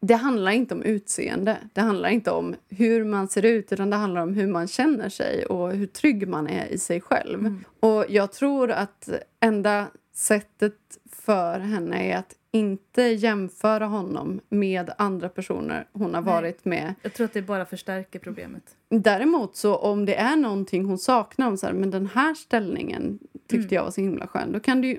[0.00, 1.58] Det handlar inte om utseende.
[1.72, 5.08] Det handlar inte om hur man ser ut utan det handlar om hur man känner
[5.08, 7.38] sig och hur trygg man är i sig själv.
[7.40, 7.64] Mm.
[7.80, 9.08] Och jag tror att
[9.40, 10.74] enda sättet
[11.12, 16.32] för henne är att inte jämföra honom med andra personer hon har Nej.
[16.34, 16.94] varit med.
[17.02, 18.62] Jag tror att det bara förstärker problemet.
[18.90, 23.18] Däremot så om det är någonting hon saknar, om så här, men den här ställningen
[23.48, 23.74] tyckte Mm.
[23.74, 24.98] jag var så himla skön, då kan du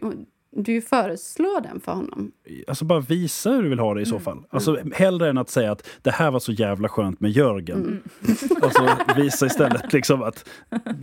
[0.56, 2.32] du ju föreslå den för honom.
[2.68, 4.24] Alltså bara visa hur du vill ha det i så Mm.
[4.24, 4.44] fall.
[4.50, 7.78] Alltså hellre än att säga att det här var så jävla skönt med Jörgen.
[7.78, 8.00] Mm.
[8.62, 10.50] Alltså visa istället liksom att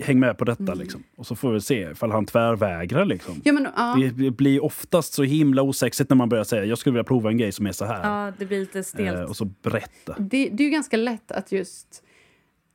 [0.01, 0.79] häng med på detta Mm.
[0.79, 1.03] liksom.
[1.17, 3.41] Och så får vi se ifall han tvärvägrar liksom.
[3.45, 3.97] Ja, men, ja.
[4.01, 7.31] Det det blir oftast så himla osexigt när man börjar säga jag skulle vilja prova
[7.31, 8.11] en grej som är så här.
[8.27, 9.19] Ja, det blir lite stelt.
[9.19, 10.15] Eh, och så berätta.
[10.19, 12.03] det, det är ju ganska lätt att just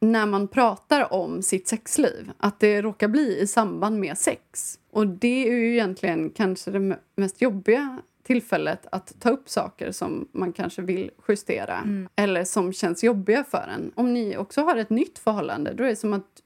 [0.01, 4.77] när man pratar om sitt sexliv, att det råkar bli i samband med sex.
[4.91, 9.91] Och det är ju egentligen kanske det me- mest jobbiga tillfället att ta upp saker
[9.91, 12.09] som man kanske vill justera Mm.
[12.15, 13.91] eller som känns jobbiga för en.
[13.95, 16.40] Om ni också har ett nytt förhållande, då är det som att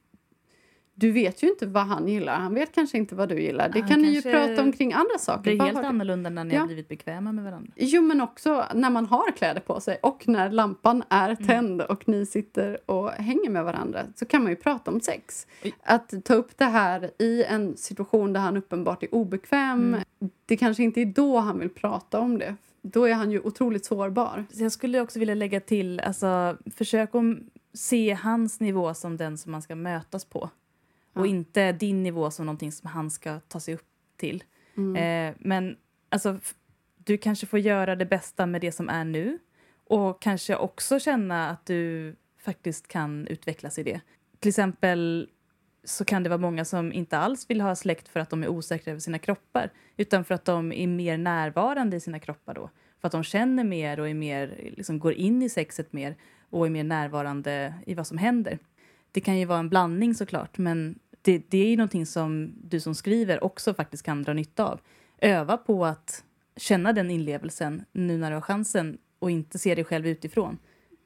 [0.97, 2.35] du vet ju inte vad han gillar.
[2.39, 3.69] Han vet kanske inte vad du gillar.
[3.69, 5.41] Det Han kan ni ju prata om kring andra Det saker.
[5.41, 6.59] blir Vad helt har annorlunda när ni Ja.
[6.59, 7.71] har blivit bekväma med varandra.
[7.75, 12.07] Jo, men också när man har kläder på sig och när lampan är tänd och
[12.09, 15.47] ni sitter och hänger med varandra så kan man ju prata om sex.
[15.63, 15.73] Oj.
[15.83, 19.95] Att ta upp det här i en situation där han uppenbart är obekväm,
[20.45, 22.55] det kanske inte är då han vill prata om det.
[22.81, 24.45] Då är han ju otroligt sårbar.
[24.53, 27.23] Så jag skulle också vilja lägga till, alltså, försök att
[27.73, 30.49] se hans nivå som den som man ska mötas på.
[31.15, 33.87] Och inte din nivå som någonting som han ska ta sig upp
[34.17, 34.43] till.
[34.77, 34.95] Mm.
[34.95, 35.77] Eh, men
[36.09, 36.39] alltså,
[36.97, 39.39] du kanske får göra det bästa med det som är nu.
[39.87, 44.01] Och kanske också känna att du faktiskt kan utvecklas i det.
[44.39, 45.29] Till exempel
[45.83, 48.47] så kan det vara många som inte alls vill ha släkt för att de är
[48.47, 49.69] osäkra över sina kroppar.
[49.97, 52.69] Utan för att de är mer närvarande i sina kroppar då.
[53.01, 56.15] För att de känner mer och är mer, liksom går in i sexet mer
[56.49, 58.59] och är mer närvarande i vad som händer.
[59.11, 62.79] Det kan ju vara en blandning såklart, men det, det är ju någonting som du
[62.79, 64.79] som skriver också faktiskt kan dra nytta av.
[65.21, 66.23] Öva på att
[66.57, 70.57] känna den inlevelsen nu när du har chansen och inte se dig själv utifrån.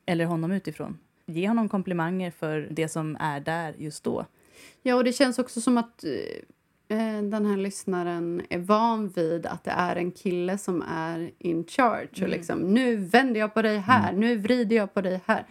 [0.06, 0.98] Eller honom utifrån.
[1.26, 4.26] Ge honom komplimanger för det som är där just då.
[4.84, 6.04] Ja, och det känns också som att
[6.88, 11.64] eh, den här lyssnaren är van vid att det är en kille som är in
[11.68, 12.10] charge.
[12.12, 12.32] Och Mm.
[12.32, 15.46] liksom, nu vänder jag på dig här, nu vrider jag på dig här.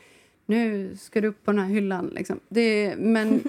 [0.50, 2.06] Nu ska du upp på den här hyllan.
[2.06, 2.40] Liksom.
[2.48, 3.40] Det, men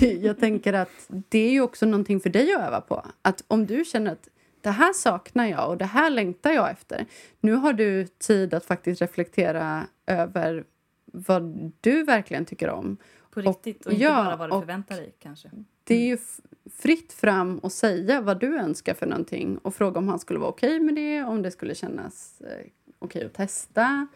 [0.20, 0.90] jag tänker att
[1.28, 3.06] det är ju också någonting för dig att öva på.
[3.22, 4.28] Att om du känner att
[4.60, 7.06] det här saknar jag och det här längtar jag efter.
[7.40, 10.64] Nu har du tid att faktiskt reflektera över
[11.12, 12.96] vad du verkligen tycker om.
[13.30, 15.50] På Och- riktigt och inte ja, bara vad du och- förväntar dig kanske.
[15.84, 16.40] Det är ju f-
[16.78, 20.50] fritt fram att säga vad du önskar för någonting och fråga om han skulle vara
[20.50, 22.66] okej med det, om det skulle kännas eh,
[22.98, 24.06] okej att testa.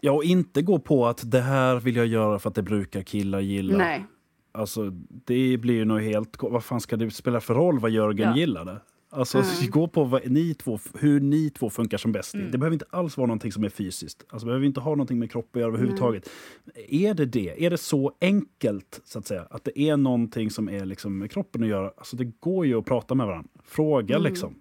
[0.00, 3.02] Ja, och inte gå på att det här vill jag göra för att det brukar
[3.02, 3.78] killar gilla.
[3.78, 4.04] Nej.
[4.52, 4.90] Alltså,
[5.24, 6.36] det blir ju nog helt...
[6.42, 8.36] Vad fan ska det spela för roll vad Jörgen Ja.
[8.36, 8.76] gillade?
[9.12, 9.70] Alltså, Mm.
[9.70, 12.34] gå på vad ni två, hur ni två funkar som bäst.
[12.34, 12.50] Mm.
[12.50, 14.24] Det behöver inte alls vara någonting som är fysiskt.
[14.28, 16.30] Alltså, behöver inte ha någonting med kropp att göra överhuvudtaget.
[16.88, 17.64] Är det det?
[17.66, 19.46] Är det så enkelt, så att säga?
[19.50, 21.90] Att det är någonting som är liksom med kroppen att göra?
[21.96, 23.50] Alltså, det går ju att prata med varandra.
[23.64, 24.30] Fråga Mm.
[24.30, 24.54] liksom.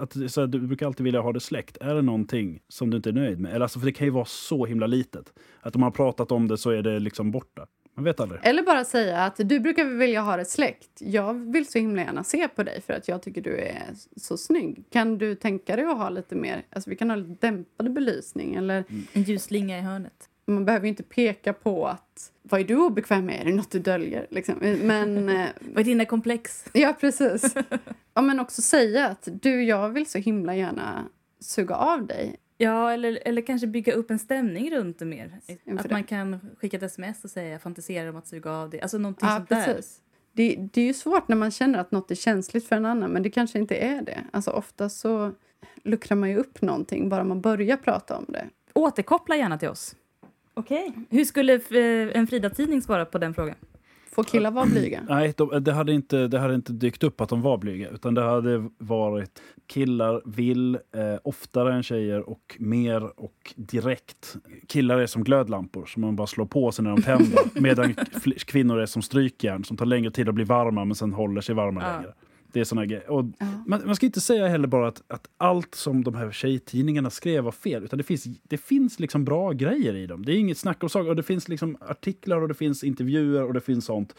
[0.00, 1.76] Att, så här, du brukar alltid vilja ha det släckt.
[1.80, 3.50] Är det någonting som du inte är nöjd med?
[3.50, 5.32] Eller, alltså, för det kan ju vara så himla litet.
[5.60, 7.66] Att om man har pratat om det så är det liksom borta.
[7.94, 8.40] Man vet aldrig.
[8.44, 10.90] Eller bara säga att du brukar vilja ha det släckt.
[10.98, 14.36] Jag vill så himla gärna se på dig för att jag tycker du är så
[14.36, 14.84] snygg.
[14.90, 18.54] Kan du tänka dig att ha lite mer, alltså vi kan ha lite dämpad belysning
[18.54, 20.29] eller En ljusslinga i hörnet.
[20.50, 23.40] Man behöver inte peka på att vad är du obekväm med?
[23.40, 24.26] Är det något du döljer?
[24.30, 24.54] Liksom.
[24.82, 26.64] Men eh, Vad är dina komplex?
[26.72, 27.54] Ja, precis.
[28.14, 31.04] Ja, men också säga att du, jag vill så himla gärna
[31.40, 32.36] suga av dig.
[32.58, 35.40] Ja, eller, eller kanske bygga upp en stämning runt det mer.
[35.64, 35.94] Inför Att det.
[35.94, 38.80] man kan skicka ett sms och säga fantiserar om att suga av det.
[38.80, 39.64] Alltså någonting Ja, sånt där.
[39.64, 39.98] precis.
[40.32, 43.10] Det, det är ju svårt när man känner att något är känsligt för en annan,
[43.10, 44.18] men det kanske inte är det.
[44.30, 45.32] Alltså ofta så
[45.84, 48.46] luckrar man ju upp någonting bara man börjar prata om det.
[48.72, 49.94] Återkoppla gärna till oss.
[50.54, 50.92] Okej.
[51.10, 53.54] Hur skulle eh, en Frida-tidning svara på den frågan?
[54.12, 55.00] Får killar vara blyga?
[55.08, 57.88] Nej, de, det, hade inte, det hade inte dykt upp att de var blyga.
[57.88, 60.80] Utan det hade varit killar vill eh,
[61.24, 64.36] oftare än tjejer och mer och direkt.
[64.68, 67.38] Killar är som glödlampor som man bara slår på sig när de tänder.
[67.60, 67.94] medan
[68.46, 71.54] kvinnor är som strykjärn som tar längre tid att bli varma men sen håller sig
[71.54, 71.96] varma Ja.
[71.96, 72.14] längre.
[72.52, 73.10] Det är såna grejer.
[73.10, 73.46] Och Ja.
[73.66, 77.44] man, man ska inte säga heller bara att, att allt som de här tjejtidningarna skrev
[77.44, 77.84] var fel.
[77.84, 80.24] Utan det finns, det finns liksom bra grejer i dem.
[80.24, 81.08] Det är inget snack om saker.
[81.10, 84.14] Och det finns liksom artiklar och det finns intervjuer och det finns sånt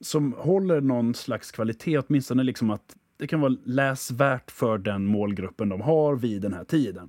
[0.00, 1.98] som håller någon slags kvalitet.
[1.98, 6.64] Åtminstone liksom att det kan vara läsvärt för den målgruppen de har vid den här
[6.64, 7.08] tiden.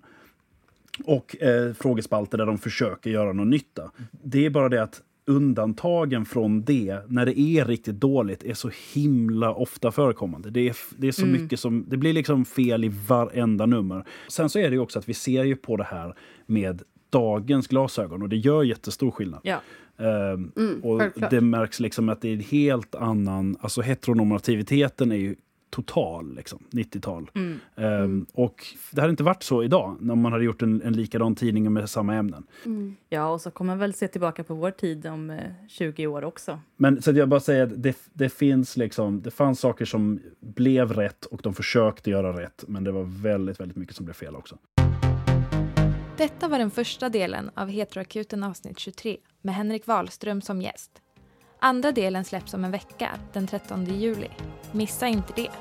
[1.05, 3.91] Och eh, frågespalter där de försöker göra någon nytta.
[4.11, 8.69] Det är bara det att undantagen från det, när det är riktigt dåligt, är så
[8.93, 10.49] himla ofta förekommande.
[10.49, 11.85] Det är, det är så mycket som...
[11.89, 14.05] Det blir liksom fel i varenda nummer.
[14.29, 16.15] Sen så är det ju också att vi ser ju på det här
[16.45, 19.39] med dagens glasögon och det gör jättestor skillnad.
[19.43, 19.61] Ja.
[19.97, 21.29] Ehm, Mm, och självklart.
[21.31, 23.57] det märks liksom att det är en helt annan...
[23.59, 25.35] Alltså heteronormativiteten är ju
[25.69, 27.31] total, liksom, 90-tal.
[27.33, 27.59] Mm.
[27.75, 31.35] Ehm, Och det hade inte varit så idag när man hade gjort en, en likadan
[31.35, 32.47] tidning med samma ämnen.
[32.65, 32.95] Mm.
[33.09, 36.23] ja, och så kommer man väl se tillbaka på vår tid om eh, 20 år
[36.23, 36.59] också.
[36.77, 40.19] Men så att jag bara säger att det, det finns liksom, det fanns saker som
[40.39, 42.63] blev rätt och de försökte göra rätt.
[42.67, 44.57] Men det var väldigt, väldigt mycket som blev fel också.
[46.17, 51.01] Detta var den första delen av Heteroakuten avsnitt 23 med Henrik Wahlström som gäst.
[51.59, 54.29] Andra delen släpps om en vecka, den 13 juli.
[54.71, 55.51] Missa inte det!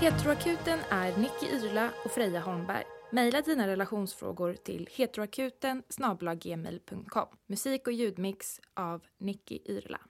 [0.00, 2.84] Heteroakuten är Nicky Yrla och Freja Holmberg.
[3.12, 5.82] Maila dina relationsfrågor till heteroakuten
[7.46, 10.00] Musik och ljudmix av Nicky Yrla.